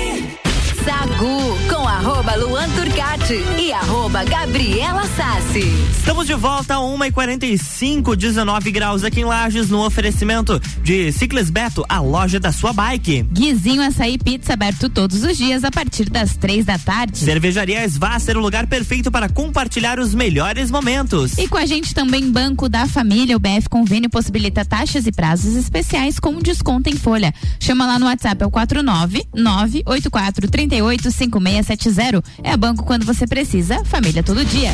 Sagu 0.83 1.57
com 1.69 1.87
arroba 1.87 2.33
Luan 2.35 2.67
Turcati 2.69 3.35
e 3.59 3.71
arroba 3.71 4.23
Gabriela 4.23 5.05
Sassi. 5.15 5.59
Estamos 5.91 6.25
de 6.25 6.33
volta 6.33 6.75
a 6.75 6.79
1h45, 6.79 8.15
19 8.15 8.71
graus 8.71 9.03
aqui 9.03 9.21
em 9.21 9.23
Lages, 9.25 9.69
no 9.69 9.85
oferecimento 9.85 10.59
de 10.81 11.11
Ciclis 11.11 11.51
Beto, 11.51 11.85
a 11.87 11.99
loja 11.99 12.39
da 12.39 12.51
sua 12.51 12.73
bike. 12.73 13.21
Guizinho 13.31 13.83
Açaí 13.83 14.17
Pizza 14.17 14.53
aberto 14.53 14.89
todos 14.89 15.23
os 15.23 15.37
dias 15.37 15.63
a 15.63 15.69
partir 15.69 16.09
das 16.09 16.35
três 16.35 16.65
da 16.65 16.79
tarde. 16.79 17.19
Cervejaria 17.19 17.87
Svasser, 17.87 18.35
o 18.35 18.41
lugar 18.41 18.65
perfeito 18.65 19.11
para 19.11 19.29
compartilhar 19.29 19.99
os 19.99 20.15
melhores 20.15 20.71
momentos. 20.71 21.37
E 21.37 21.47
com 21.47 21.57
a 21.57 21.65
gente 21.65 21.93
também 21.93 22.31
Banco 22.31 22.67
da 22.67 22.87
Família, 22.87 23.37
o 23.37 23.39
BF 23.39 23.69
Convênio 23.69 24.09
possibilita 24.09 24.65
taxas 24.65 25.05
e 25.05 25.11
prazos 25.11 25.55
especiais 25.55 26.17
com 26.17 26.39
desconto 26.39 26.89
em 26.89 26.97
folha. 26.97 27.31
Chama 27.59 27.85
lá 27.85 27.99
no 27.99 28.07
WhatsApp, 28.07 28.41
é 28.41 28.47
o 28.47 28.51
49 28.51 29.27
984 29.35 30.49
38 30.71 31.11
5670. 31.11 32.23
É 32.41 32.55
banco 32.55 32.85
quando 32.85 33.05
você 33.05 33.27
precisa, 33.27 33.83
família 33.83 34.23
todo 34.23 34.45
dia. 34.45 34.71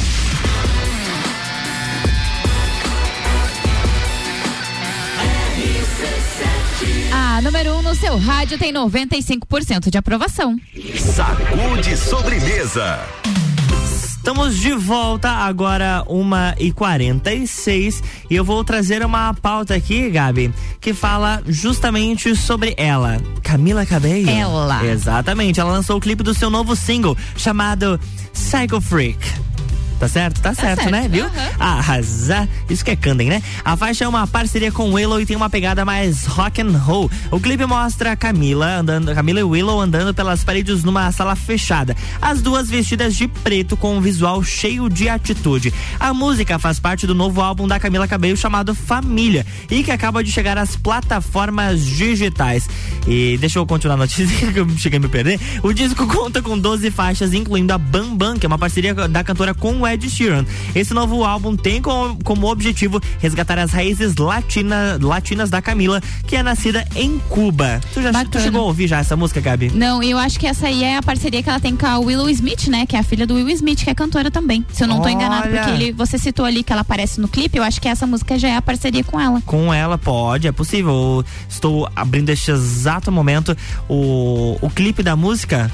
A 7.12 7.42
número 7.42 7.74
1 7.74 7.78
um 7.78 7.82
no 7.82 7.96
seu 7.96 8.16
rádio 8.18 8.60
tem 8.60 8.72
95% 8.72 9.90
de 9.90 9.98
aprovação. 9.98 10.56
Sacude 10.96 11.98
sobremesa. 11.98 13.00
Estamos 14.28 14.58
de 14.58 14.74
volta 14.74 15.30
agora 15.30 16.04
uma 16.06 16.54
e 16.60 16.74
quarenta 16.74 17.34
e 17.34 17.48
seis 17.48 18.04
e 18.30 18.36
eu 18.36 18.44
vou 18.44 18.62
trazer 18.62 19.02
uma 19.06 19.34
pauta 19.34 19.74
aqui, 19.74 20.10
Gabi, 20.10 20.54
que 20.82 20.94
fala 20.94 21.42
justamente 21.48 22.36
sobre 22.36 22.74
ela, 22.76 23.22
Camila 23.42 23.86
Cabello. 23.86 24.30
Ela. 24.30 24.86
Exatamente, 24.86 25.62
ela 25.62 25.72
lançou 25.72 25.96
o 25.96 26.02
clipe 26.02 26.24
do 26.24 26.34
seu 26.34 26.50
novo 26.50 26.76
single 26.76 27.16
chamado 27.38 27.98
Psycho 28.34 28.82
Freak. 28.82 29.18
Tá 30.00 30.08
certo? 30.08 30.42
Tá, 30.42 30.54
certo, 30.54 30.82
certo, 30.82 30.92
né? 30.92 31.08
Viu? 31.08 31.26
aham. 31.26 31.50
Arrasar. 31.60 32.48
Isso 32.70 32.86
que 32.86 32.92
é 32.92 32.96
Candem, 32.96 33.30
né? 33.30 33.42
A 33.66 33.76
faixa 33.76 34.06
é 34.06 34.08
uma 34.08 34.28
parceria 34.28 34.72
com 34.72 34.94
Willow 34.94 35.20
e 35.20 35.26
tem 35.26 35.36
uma 35.36 35.50
pegada 35.50 35.84
mais 35.84 36.26
rock 36.26 36.62
and 36.62 36.78
roll. 36.78 37.10
O 37.32 37.40
clipe 37.40 37.66
mostra 37.66 38.12
a 38.12 38.16
Camila 38.16 38.78
andando, 38.78 39.14
Camila 39.14 39.40
e 39.40 39.44
Willow 39.44 39.82
andando 39.82 40.14
pelas 40.14 40.44
paredes 40.44 40.84
numa 40.84 41.12
sala 41.12 41.36
fechada. 41.36 41.96
As 42.22 42.42
duas 42.42 42.70
vestidas 42.70 43.16
de 43.16 43.28
preto 43.28 43.76
com 43.76 43.98
um 43.98 44.02
visual 44.02 44.44
cheio 44.44 44.90
de 44.90 45.10
atitude. 45.10 45.74
A 46.00 46.14
música 46.14 46.60
faz 46.60 46.80
parte 46.80 47.08
do 47.08 47.16
novo 47.16 47.42
álbum 47.42 47.68
da 47.68 47.80
Camila 47.80 48.08
Cabello 48.08 48.38
chamado 48.38 48.76
Família 48.76 49.46
e 49.70 49.84
que 49.84 49.92
acaba 49.92 50.24
de 50.24 50.32
chegar 50.32 50.58
às 50.58 50.76
plataformas 50.76 51.84
digitais. 51.86 52.70
E 53.08 53.38
deixa 53.40 53.58
eu 53.58 53.66
continuar 53.66 53.96
a 53.96 53.98
notícia 53.98 54.28
que 54.52 54.60
eu 54.60 54.70
cheguei 54.78 54.98
a 54.98 55.02
me 55.02 55.08
perder. 55.08 55.40
O 55.64 55.74
disco 55.74 56.06
conta 56.08 56.42
com 56.42 56.58
12 56.58 56.92
faixas, 56.92 57.34
incluindo 57.34 57.74
a 57.74 57.78
Bam 57.78 58.16
Bam, 58.16 58.38
que 58.38 58.46
é 58.46 58.48
uma 58.48 58.60
parceria 58.60 58.94
da 58.94 59.24
cantora 59.24 59.54
com 59.54 59.87
Ed 59.94 60.10
Sheeran. 60.10 60.46
Esse 60.76 60.94
novo 60.94 61.24
álbum 61.24 61.56
tem 61.56 61.82
como, 61.82 62.18
como 62.24 62.52
objetivo 62.52 63.02
resgatar 63.20 63.60
as 63.60 63.72
raízes 63.72 64.16
latina, 64.16 64.98
latinas 65.02 65.50
da 65.50 65.62
Camila, 65.62 66.02
que 66.26 66.36
é 66.36 66.44
nascida 66.44 66.86
em 66.96 67.20
Cuba. 67.30 67.80
Tu 67.94 68.02
já 68.02 68.26
tu 68.26 68.40
chegou 68.40 68.62
a 68.62 68.66
ouvir 68.66 68.88
já 68.88 69.00
essa 69.00 69.16
música, 69.16 69.42
Gabi? 69.42 69.72
Não, 69.74 70.02
eu 70.02 70.18
acho 70.18 70.40
que 70.40 70.48
essa 70.48 70.68
aí 70.68 70.84
é 70.84 70.98
a 70.98 71.02
parceria 71.02 71.42
que 71.42 71.50
ela 71.50 71.60
tem 71.60 71.76
com 71.76 71.86
a 71.86 72.00
Willow 72.00 72.30
Smith, 72.30 72.68
né? 72.68 72.86
Que 72.86 72.96
é 72.96 73.00
a 73.00 73.04
filha 73.04 73.26
do 73.26 73.36
Will 73.36 73.50
Smith, 73.50 73.84
que 73.84 73.90
é 73.90 73.96
cantora 73.96 74.32
também. 74.32 74.66
Se 74.72 74.84
eu 74.84 74.88
não 74.88 75.02
tô 75.02 75.10
enganado, 75.10 75.50
porque 75.50 75.70
ele, 75.70 75.92
você 75.92 76.18
citou 76.18 76.46
ali 76.46 76.64
que 76.64 76.72
ela 76.72 76.82
aparece 76.82 77.20
no 77.20 77.28
clipe, 77.28 77.58
eu 77.58 77.64
acho 77.64 77.82
que 77.82 77.88
essa 77.88 78.06
música 78.06 78.38
já 78.38 78.50
é 78.50 78.56
a 78.56 78.62
parceria 78.62 79.04
com 79.04 79.20
ela. 79.20 79.42
Com 79.46 79.74
ela 79.74 79.98
pode, 79.98 80.48
é 80.48 80.52
possível. 80.52 81.24
Estou 81.50 81.90
abrindo 81.96 82.30
este 82.30 82.52
exato 82.52 83.12
momento 83.12 83.56
o, 83.90 84.58
o 84.62 84.70
clipe 84.70 85.02
da 85.04 85.16
música. 85.16 85.72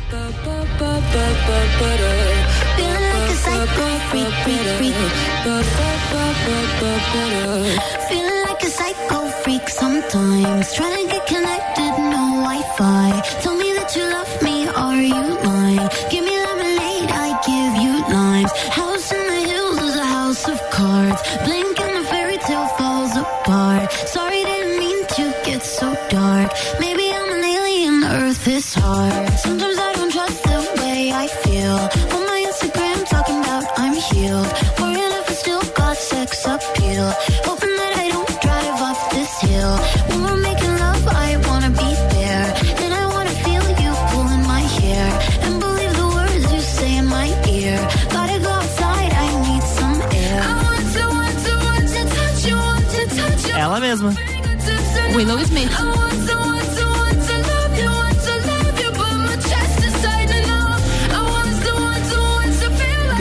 Feeling 8.09 8.41
like 8.47 8.61
a 8.61 8.69
psycho 8.69 9.27
freak 9.41 9.67
sometimes. 9.67 10.71
Trying 10.73 11.07
to 11.07 11.11
get 11.11 11.25
connected, 11.25 11.91
no 12.13 12.43
Wi-Fi. 12.45 13.21
Tell 13.41 13.55
me 13.55 13.73
that 13.73 13.95
you 13.95 14.03
love 14.03 14.41
me, 14.43 14.67
are 14.67 15.01
you 15.01 15.21
lying? 15.49 15.89
Give 16.11 16.23
me 16.23 16.35
lemonade, 16.45 17.09
I 17.09 17.29
give 17.49 17.73
you 17.83 17.93
limes. 18.13 18.51
House 18.69 19.11
in 19.11 19.25
the 19.33 19.41
hills 19.49 19.81
is 19.81 19.95
a 19.95 20.05
house 20.05 20.47
of 20.47 20.61
cards. 20.69 21.21
Blink 21.45 21.79
and 21.79 21.97
the 21.97 22.03
fairy 22.07 22.37
tale 22.37 22.67
falls 22.77 23.17
apart. 23.17 23.91
Sorry, 23.91 24.43
didn't 24.43 24.77
mean 24.77 25.07
to 25.17 25.33
get 25.43 25.63
so 25.63 25.95
dark. 26.09 26.51
Maybe 26.79 27.09
I'm 27.09 27.31
an 27.31 27.43
alien, 27.43 28.03
Earth 28.03 28.47
is 28.47 28.75
hard. 28.75 29.22
Ela 53.63 53.79
mesma. 53.79 54.13
Willow 55.15 55.39
Smith. 55.45 56.12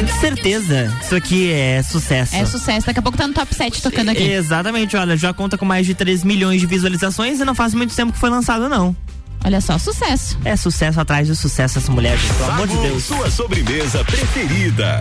Tenho 0.02 0.20
certeza, 0.20 0.92
isso 1.00 1.14
aqui 1.14 1.52
é 1.52 1.80
sucesso. 1.80 2.34
É 2.34 2.44
sucesso. 2.44 2.86
Daqui 2.86 2.98
a 2.98 3.02
pouco 3.02 3.16
tá 3.16 3.28
no 3.28 3.32
top 3.32 3.54
7 3.54 3.80
tocando 3.80 4.08
aqui. 4.08 4.24
Exatamente, 4.24 4.96
olha, 4.96 5.16
já 5.16 5.32
conta 5.32 5.56
com 5.56 5.64
mais 5.64 5.86
de 5.86 5.94
3 5.94 6.24
milhões 6.24 6.60
de 6.60 6.66
visualizações 6.66 7.38
e 7.38 7.44
não 7.44 7.54
faz 7.54 7.72
muito 7.72 7.94
tempo 7.94 8.12
que 8.12 8.18
foi 8.18 8.28
lançado, 8.28 8.68
não. 8.68 8.96
Olha 9.44 9.60
só, 9.60 9.78
sucesso. 9.78 10.36
É 10.44 10.56
sucesso 10.56 11.00
atrás 11.00 11.28
de 11.28 11.36
sucesso 11.36 11.78
essa 11.78 11.92
mulher, 11.92 12.18
gente, 12.18 12.34
pelo 12.34 12.50
amor 12.50 12.66
de 12.66 12.76
Deus. 12.78 13.04
Sua 13.04 13.30
sobremesa 13.30 14.04
preferida. 14.04 14.98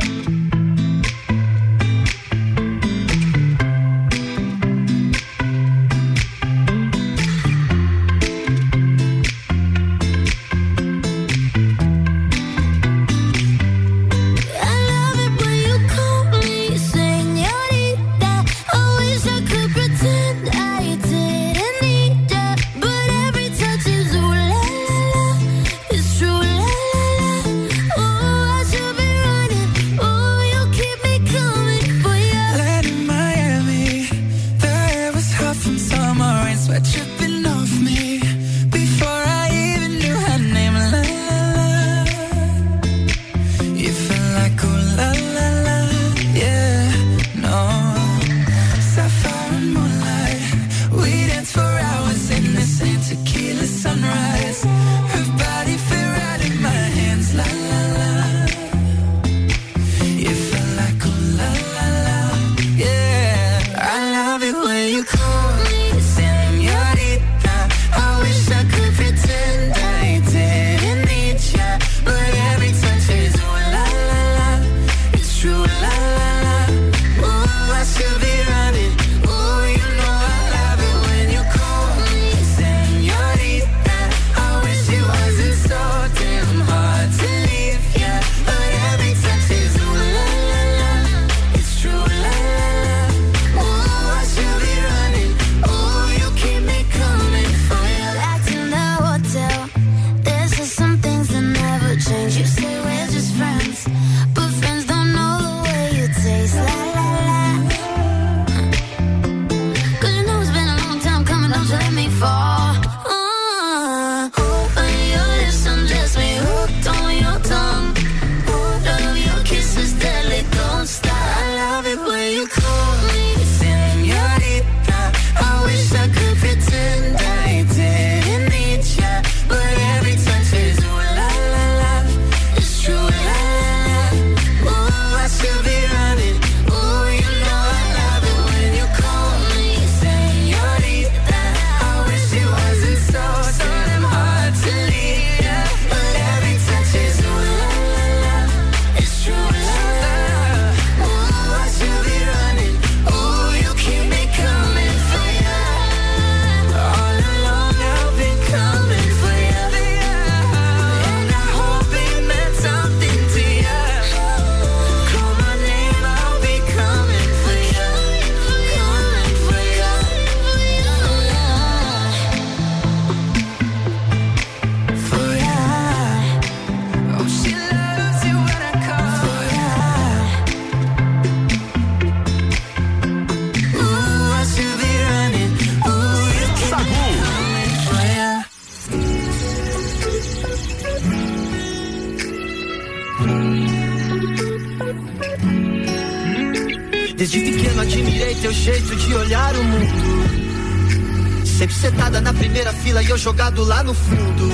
Teu 198.42 198.52
jeito 198.52 198.96
de 198.96 199.14
olhar 199.14 199.56
o 199.56 199.64
mundo. 199.64 201.46
Sempre 201.46 201.76
sentada 201.76 202.20
na 202.20 202.34
primeira 202.34 202.74
fila 202.74 203.04
e 203.04 203.10
eu 203.10 203.18
jogado 203.18 203.64
lá 203.64 203.84
no 203.84 203.94
fundo. 203.94 204.50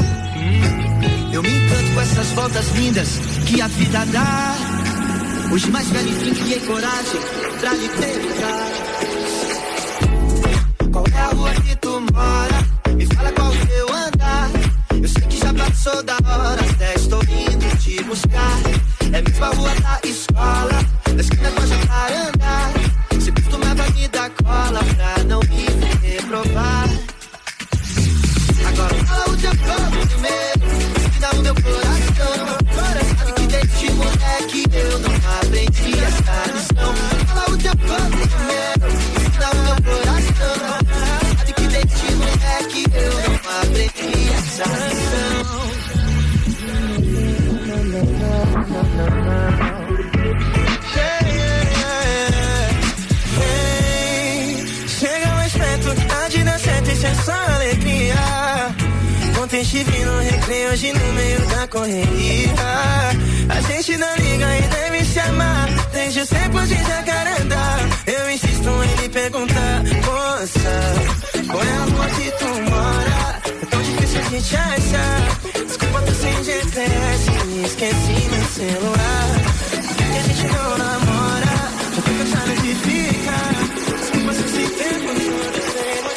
Eu 1.32 1.42
me 1.42 1.50
encanto 1.50 1.94
com 1.94 2.02
essas 2.02 2.28
voltas 2.32 2.70
lindas 2.76 3.08
que 3.46 3.62
a 3.62 3.68
vida 3.68 4.06
dá. 4.08 4.56
Hoje 5.52 5.72
mais 5.72 5.88
velho, 5.88 6.10
enfim, 6.10 6.34
criei 6.34 6.60
coragem 6.60 7.22
pra 7.62 7.74
lhe 7.74 7.88
perguntar. 7.88 8.72
Qual 10.92 11.06
é 11.08 11.18
a 11.18 11.28
rua 11.28 11.52
que 11.54 11.76
tu 11.78 12.02
mora? 12.14 12.94
Me 12.94 13.06
fala 13.06 13.32
qual 13.32 13.52
o 13.52 13.66
teu 13.68 13.96
andar. 13.96 14.50
Eu 15.02 15.08
sei 15.08 15.22
que 15.24 15.38
já 15.38 15.54
passou 15.54 16.04
da 16.04 16.18
hora, 16.26 16.60
até 16.60 16.94
estou 16.96 17.24
indo 17.24 17.78
te 17.78 18.04
buscar. 18.04 18.58
É 19.14 19.22
mesmo 19.22 19.46
a 19.46 19.50
rua 19.50 19.74
da 19.76 20.02
escola, 20.04 20.77
Ontem 59.58 59.64
estive 59.64 60.06
no 60.06 60.20
recreio, 60.20 60.70
hoje 60.70 60.94
no 60.94 61.14
meio 61.14 61.40
da 61.48 61.68
correria. 61.68 62.54
A 63.50 63.62
gente 63.62 63.98
não 63.98 64.16
liga 64.18 64.56
e 64.56 64.62
deve 64.62 65.04
se 65.04 65.20
amar, 65.20 65.68
desde 65.92 66.20
os 66.20 66.30
tempos 66.30 66.70
de 66.70 66.76
jacarandá. 66.76 67.80
Eu 68.06 68.30
insisto 68.30 68.70
em 68.70 69.02
lhe 69.02 69.10
perguntar, 69.10 69.82
moça, 70.06 70.70
qual 71.50 71.64
é 71.64 71.72
a 71.72 71.86
rua 71.86 72.06
que 72.06 72.32
tu 72.38 72.46
mora? 72.70 73.42
É 73.64 73.66
tão 73.66 73.82
difícil 73.82 74.20
a 74.20 74.30
gente 74.30 74.56
achar. 74.56 75.66
Desculpa, 75.66 76.02
tô 76.04 76.12
sem 76.14 76.44
GPS, 76.44 77.32
me 77.48 77.66
esqueci 77.66 78.30
meu 78.30 78.46
celular. 78.46 79.30
Que 79.98 80.04
a 80.04 80.22
gente 80.22 80.48
não 80.54 80.78
namora? 80.78 81.58
Já 81.82 81.90
tô 81.96 82.02
cansado 82.04 82.62
de 82.62 82.76
ficar. 82.76 83.54
Desculpa 83.98 84.34
se 84.34 84.44
esse 84.46 84.70
tempo 84.70 85.08
todo 85.20 85.60
sem 85.74 86.17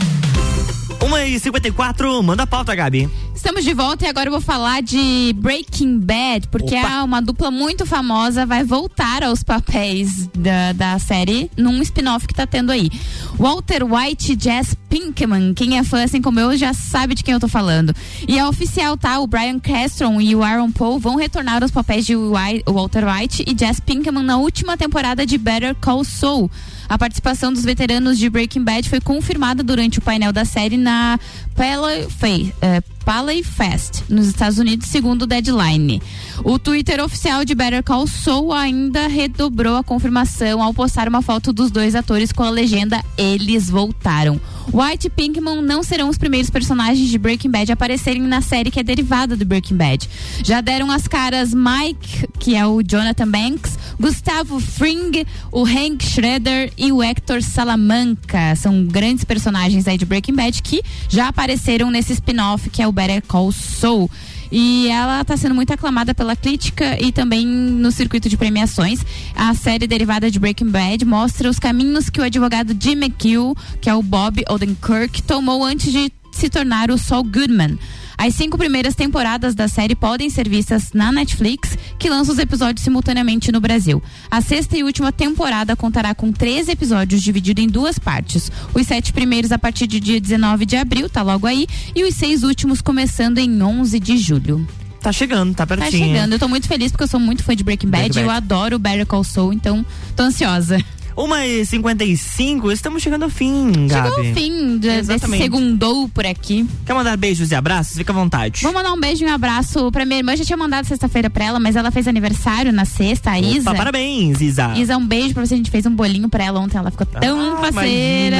1h54, 1.01 2.23
manda 2.23 2.43
a 2.43 2.47
pauta, 2.47 2.75
Gabi. 2.75 3.09
Estamos 3.43 3.63
de 3.63 3.73
volta 3.73 4.05
e 4.05 4.07
agora 4.07 4.27
eu 4.27 4.31
vou 4.31 4.39
falar 4.39 4.83
de 4.83 5.33
Breaking 5.35 5.97
Bad, 5.97 6.47
porque 6.49 6.75
Opa. 6.77 6.87
é 6.87 7.01
uma 7.03 7.19
dupla 7.19 7.49
muito 7.49 7.87
famosa, 7.87 8.45
vai 8.45 8.63
voltar 8.63 9.23
aos 9.23 9.43
papéis 9.43 10.27
da, 10.27 10.73
da 10.73 10.99
série 10.99 11.49
num 11.57 11.81
spin-off 11.81 12.27
que 12.27 12.35
tá 12.35 12.45
tendo 12.45 12.71
aí. 12.71 12.91
Walter 13.39 13.83
White 13.83 14.33
e 14.33 14.39
Jess 14.39 14.77
Pinkman, 14.87 15.55
quem 15.55 15.79
é 15.79 15.83
fã 15.83 16.03
assim 16.03 16.21
como 16.21 16.39
eu 16.39 16.55
já 16.55 16.71
sabe 16.71 17.15
de 17.15 17.23
quem 17.23 17.33
eu 17.33 17.39
tô 17.39 17.47
falando. 17.47 17.95
E 18.27 18.37
é 18.37 18.45
oficial, 18.47 18.95
tá? 18.95 19.19
O 19.19 19.25
Brian 19.25 19.57
Castron 19.57 20.21
e 20.21 20.35
o 20.35 20.43
Aaron 20.43 20.71
Paul 20.71 20.99
vão 20.99 21.15
retornar 21.15 21.63
aos 21.63 21.71
papéis 21.71 22.05
de 22.05 22.13
Walter 22.15 23.03
White 23.07 23.43
e 23.47 23.57
Jess 23.57 23.79
Pinkman 23.79 24.23
na 24.23 24.37
última 24.37 24.77
temporada 24.77 25.25
de 25.25 25.39
Better 25.39 25.73
Call 25.81 26.03
Saul. 26.03 26.49
A 26.87 26.95
participação 26.97 27.51
dos 27.51 27.63
veteranos 27.63 28.19
de 28.19 28.29
Breaking 28.29 28.63
Bad 28.63 28.87
foi 28.87 28.99
confirmada 29.01 29.63
durante 29.63 29.97
o 29.97 30.01
painel 30.01 30.31
da 30.31 30.45
série 30.45 30.77
na 30.77 31.17
Paley 31.55 32.07
Fe- 32.09 32.53
eh, 32.61 32.83
Paley 33.05 33.43
Fest, 33.43 34.03
nos 34.09 34.27
Estados 34.27 34.57
Unidos, 34.57 34.87
segundo 34.87 35.23
o 35.23 35.27
Deadline. 35.27 36.01
O 36.43 36.57
Twitter 36.57 37.03
oficial 37.03 37.43
de 37.43 37.55
Better 37.55 37.83
Call 37.83 38.07
Saul 38.07 38.53
ainda 38.53 39.07
redobrou 39.07 39.75
a 39.75 39.83
confirmação 39.83 40.61
ao 40.61 40.73
postar 40.73 41.07
uma 41.07 41.21
foto 41.21 41.51
dos 41.51 41.71
dois 41.71 41.95
atores 41.95 42.31
com 42.31 42.43
a 42.43 42.49
legenda 42.49 43.03
Eles 43.17 43.69
voltaram. 43.69 44.39
White 44.73 45.07
e 45.07 45.09
Pinkman 45.09 45.61
não 45.61 45.83
serão 45.83 46.07
os 46.07 46.17
primeiros 46.17 46.49
personagens 46.49 47.09
de 47.09 47.17
Breaking 47.17 47.51
Bad 47.51 47.71
a 47.71 47.73
aparecerem 47.73 48.21
na 48.21 48.41
série 48.41 48.71
que 48.71 48.79
é 48.79 48.83
derivada 48.83 49.35
do 49.35 49.45
Breaking 49.45 49.75
Bad. 49.75 50.09
Já 50.45 50.61
deram 50.61 50.89
as 50.89 51.09
caras 51.09 51.53
Mike, 51.53 52.27
que 52.39 52.55
é 52.55 52.65
o 52.65 52.81
Jonathan 52.81 53.27
Banks, 53.27 53.77
Gustavo 53.99 54.61
Fring, 54.61 55.25
o 55.51 55.65
Hank 55.65 56.05
Schroeder 56.05 56.71
e 56.77 56.91
o 56.91 57.03
Hector 57.03 57.41
Salamanca. 57.41 58.55
São 58.55 58.85
grandes 58.85 59.25
personagens 59.25 59.87
aí 59.87 59.97
de 59.97 60.05
Breaking 60.05 60.35
Bad 60.35 60.61
que 60.61 60.81
já 61.09 61.27
apareceram 61.27 61.91
nesse 61.91 62.13
spin-off 62.13 62.69
que 62.69 62.81
é 62.81 62.87
o 62.87 62.93
Better 62.93 63.21
Call 63.27 63.51
Saul. 63.51 64.09
E 64.51 64.87
ela 64.89 65.21
está 65.21 65.37
sendo 65.37 65.55
muito 65.55 65.71
aclamada 65.71 66.13
pela 66.13 66.35
crítica 66.35 67.01
e 67.01 67.11
também 67.11 67.45
no 67.45 67.91
circuito 67.91 68.27
de 68.27 68.35
premiações. 68.35 69.05
A 69.35 69.53
série 69.53 69.87
derivada 69.87 70.29
de 70.29 70.39
Breaking 70.39 70.69
Bad 70.69 71.05
mostra 71.05 71.49
os 71.49 71.57
caminhos 71.57 72.09
que 72.09 72.19
o 72.19 72.23
advogado 72.23 72.75
Jim 72.77 72.97
McHugh, 72.97 73.55
que 73.79 73.89
é 73.89 73.95
o 73.95 74.03
Bob 74.03 74.43
Odenkirk, 74.49 75.23
tomou 75.23 75.63
antes 75.63 75.91
de 75.91 76.11
se 76.33 76.49
tornar 76.49 76.91
o 76.91 76.97
Saul 76.97 77.23
Goodman. 77.23 77.77
As 78.23 78.35
cinco 78.35 78.55
primeiras 78.55 78.93
temporadas 78.93 79.55
da 79.55 79.67
série 79.67 79.95
podem 79.95 80.29
ser 80.29 80.47
vistas 80.47 80.91
na 80.93 81.11
Netflix, 81.11 81.75
que 81.97 82.07
lança 82.07 82.31
os 82.31 82.37
episódios 82.37 82.83
simultaneamente 82.83 83.51
no 83.51 83.59
Brasil. 83.59 84.01
A 84.29 84.41
sexta 84.41 84.77
e 84.77 84.83
última 84.83 85.11
temporada 85.11 85.75
contará 85.75 86.13
com 86.13 86.31
13 86.31 86.69
episódios 86.71 87.23
divididos 87.23 87.63
em 87.63 87.67
duas 87.67 87.97
partes. 87.97 88.51
Os 88.75 88.85
sete 88.85 89.11
primeiros 89.11 89.51
a 89.51 89.57
partir 89.57 89.87
do 89.87 89.99
dia 89.99 90.21
19 90.21 90.67
de 90.67 90.75
abril, 90.75 91.09
tá 91.09 91.23
logo 91.23 91.47
aí, 91.47 91.65
e 91.95 92.03
os 92.03 92.13
seis 92.13 92.43
últimos 92.43 92.79
começando 92.79 93.39
em 93.39 93.59
11 93.59 93.99
de 93.99 94.15
julho. 94.19 94.67
Tá 95.01 95.11
chegando, 95.11 95.55
tá 95.55 95.65
Tá 95.65 95.75
pertinho. 95.75 96.09
chegando. 96.09 96.33
Eu 96.33 96.37
tô 96.39 96.47
muito 96.47 96.67
feliz 96.67 96.91
porque 96.91 97.05
eu 97.05 97.07
sou 97.07 97.19
muito 97.19 97.43
fã 97.43 97.55
de 97.55 97.63
Breaking 97.63 97.89
Bad. 97.89 98.03
Breaking 98.03 98.19
Eu 98.19 98.27
Bad. 98.27 98.37
adoro 98.37 98.75
o 98.75 98.79
Better 98.79 99.07
Call 99.07 99.23
Saul, 99.23 99.51
então 99.51 99.83
tô 100.15 100.21
ansiosa. 100.21 100.77
1h55, 101.15 102.71
estamos 102.71 103.01
chegando 103.01 103.23
ao 103.23 103.29
fim, 103.29 103.71
Gabi. 103.87 104.09
Chegou 104.09 104.19
o 104.31 104.33
fim 104.33 104.77
de- 104.77 105.01
desse 105.01 105.27
segundou 105.37 106.09
por 106.09 106.25
aqui. 106.25 106.67
Quer 106.85 106.93
mandar 106.93 107.17
beijos 107.17 107.51
e 107.51 107.55
abraços? 107.55 107.97
Fica 107.97 108.11
à 108.11 108.15
vontade. 108.15 108.61
Vou 108.63 108.73
mandar 108.73 108.93
um 108.93 108.99
beijo 108.99 109.23
e 109.23 109.27
um 109.27 109.33
abraço 109.33 109.91
pra 109.91 110.05
minha 110.05 110.19
irmã. 110.19 110.33
Eu 110.33 110.37
já 110.37 110.45
tinha 110.45 110.57
mandado 110.57 110.85
sexta-feira 110.85 111.29
pra 111.29 111.45
ela, 111.45 111.59
mas 111.59 111.75
ela 111.75 111.91
fez 111.91 112.07
aniversário 112.07 112.71
na 112.71 112.85
sexta, 112.85 113.31
a 113.31 113.37
Opa, 113.37 113.47
Isa. 113.47 113.73
parabéns, 113.75 114.41
Isa. 114.41 114.73
Isa, 114.77 114.97
um 114.97 115.05
beijo 115.05 115.33
pra 115.33 115.45
você. 115.45 115.53
A 115.53 115.57
gente 115.57 115.71
fez 115.71 115.85
um 115.85 115.95
bolinho 115.95 116.29
pra 116.29 116.43
ela 116.43 116.59
ontem. 116.59 116.77
Ela 116.77 116.91
ficou 116.91 117.05
tão 117.05 117.53
Ah, 117.57 117.71
parceira. 117.71 118.37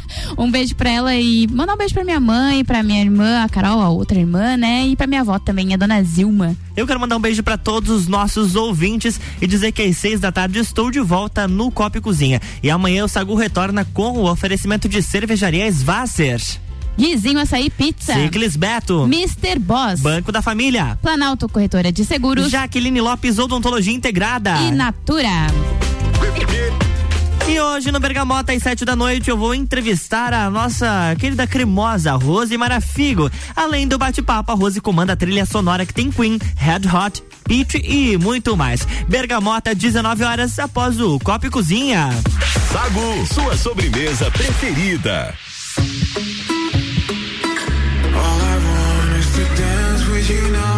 um 0.38 0.50
beijo 0.50 0.74
pra 0.74 0.90
ela 0.90 1.14
e 1.14 1.46
mandar 1.48 1.74
um 1.74 1.76
beijo 1.78 1.94
pra 1.94 2.04
minha 2.04 2.20
mãe, 2.20 2.64
pra 2.64 2.82
minha 2.82 3.00
irmã, 3.02 3.42
a 3.44 3.48
Carol, 3.48 3.80
a 3.80 3.88
outra 3.88 4.18
irmã, 4.18 4.56
né? 4.56 4.86
E 4.86 4.96
pra 4.96 5.06
minha 5.06 5.20
avó 5.20 5.38
também, 5.38 5.72
a 5.74 5.76
dona 5.76 6.02
Zilma. 6.02 6.56
Eu 6.76 6.86
quero 6.86 6.98
mandar 6.98 7.16
um 7.16 7.20
beijo 7.20 7.42
pra 7.42 7.56
todos 7.56 7.88
os 7.90 8.08
nossos 8.08 8.56
ouvintes 8.56 9.20
e 9.40 9.46
dizer 9.46 9.70
que 9.70 9.80
às 9.82 9.96
seis 9.96 10.18
da 10.18 10.32
tarde 10.32 10.58
estou 10.58 10.90
de 10.90 10.98
volta 11.00 11.46
no 11.46 11.68
e 11.68 12.00
Cozinha. 12.14 12.40
E 12.62 12.70
amanhã 12.70 13.04
o 13.04 13.08
Sagu 13.08 13.34
retorna 13.34 13.84
com 13.92 14.18
o 14.18 14.30
oferecimento 14.30 14.88
de 14.88 15.02
cervejaria 15.02 15.66
Svasser. 15.70 16.40
Guizinho 16.96 17.40
Açaí 17.40 17.68
Pizza. 17.68 18.14
Ciclis 18.14 18.54
Beto. 18.54 19.02
Mr. 19.02 19.58
Boss. 19.58 20.00
Banco 20.00 20.30
da 20.30 20.40
Família. 20.40 20.96
Planalto 21.02 21.48
Corretora 21.48 21.90
de 21.90 22.04
Seguros. 22.04 22.48
Jaqueline 22.52 23.00
Lopes 23.00 23.40
Odontologia 23.40 23.92
Integrada. 23.92 24.56
E 24.60 24.70
Natura. 24.70 25.48
E 27.48 27.60
hoje 27.60 27.92
no 27.92 28.00
Bergamota 28.00 28.52
às 28.52 28.62
sete 28.62 28.84
da 28.84 28.96
noite 28.96 29.28
eu 29.28 29.36
vou 29.36 29.54
entrevistar 29.54 30.32
a 30.32 30.48
nossa 30.48 31.14
querida 31.18 31.46
cremosa 31.46 32.12
Rose 32.12 32.56
Marafigo. 32.56 33.30
Além 33.54 33.86
do 33.86 33.98
bate-papo, 33.98 34.52
a 34.52 34.54
Rose 34.54 34.80
comanda 34.80 35.12
a 35.12 35.16
trilha 35.16 35.44
sonora 35.44 35.84
que 35.84 35.92
tem 35.92 36.10
Queen, 36.10 36.38
Red 36.56 36.88
Hot, 36.88 37.22
Peach 37.44 37.76
e 37.76 38.16
muito 38.18 38.56
mais. 38.56 38.86
Bergamota, 39.08 39.74
19 39.74 40.24
horas 40.24 40.58
após 40.58 40.98
o 41.00 41.18
Copa 41.20 41.46
e 41.46 41.50
Cozinha. 41.50 42.10
Sagu, 42.72 43.26
sua 43.32 43.56
sobremesa 43.56 44.30
preferida. 44.30 45.34
All 48.16 48.40
I 48.40 48.56
want 48.56 49.18
is 49.18 49.26
to 49.34 49.44
dance 49.60 50.04
with 50.10 50.28
you 50.30 50.48
now, 50.50 50.73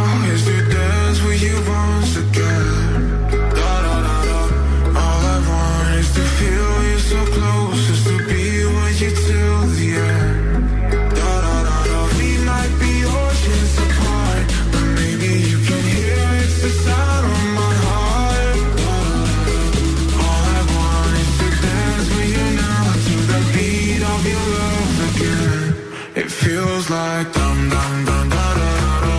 It 26.26 26.32
feels 26.32 26.90
like 26.90 27.32
dum 27.34 27.68
dum 27.70 28.04
dum 28.04 28.28
da 28.30 28.46
da 28.58 28.70
da 28.82 28.94
da. 29.04 29.16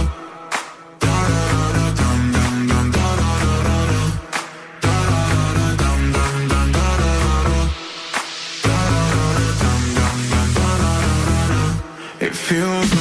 Da 1.04 1.16
da 1.32 1.64
da 1.76 1.86
dum 2.00 2.22
dum 2.36 2.56
dum 2.68 2.92
da 2.92 3.08
da 3.22 3.32
da 3.44 3.56
da 3.68 3.80
da. 3.92 4.02
Da 4.84 4.96
da 5.12 5.24
da 5.58 5.68
dum 5.82 6.02
dum 6.16 6.36
dum 6.52 6.68
da 6.76 6.90
da 7.02 7.14
da 7.24 7.38
da. 7.48 7.60
Da 8.66 8.78
da 8.92 9.06
da 11.30 11.42
da. 11.52 12.26
It 12.26 12.34
feels 12.36 12.97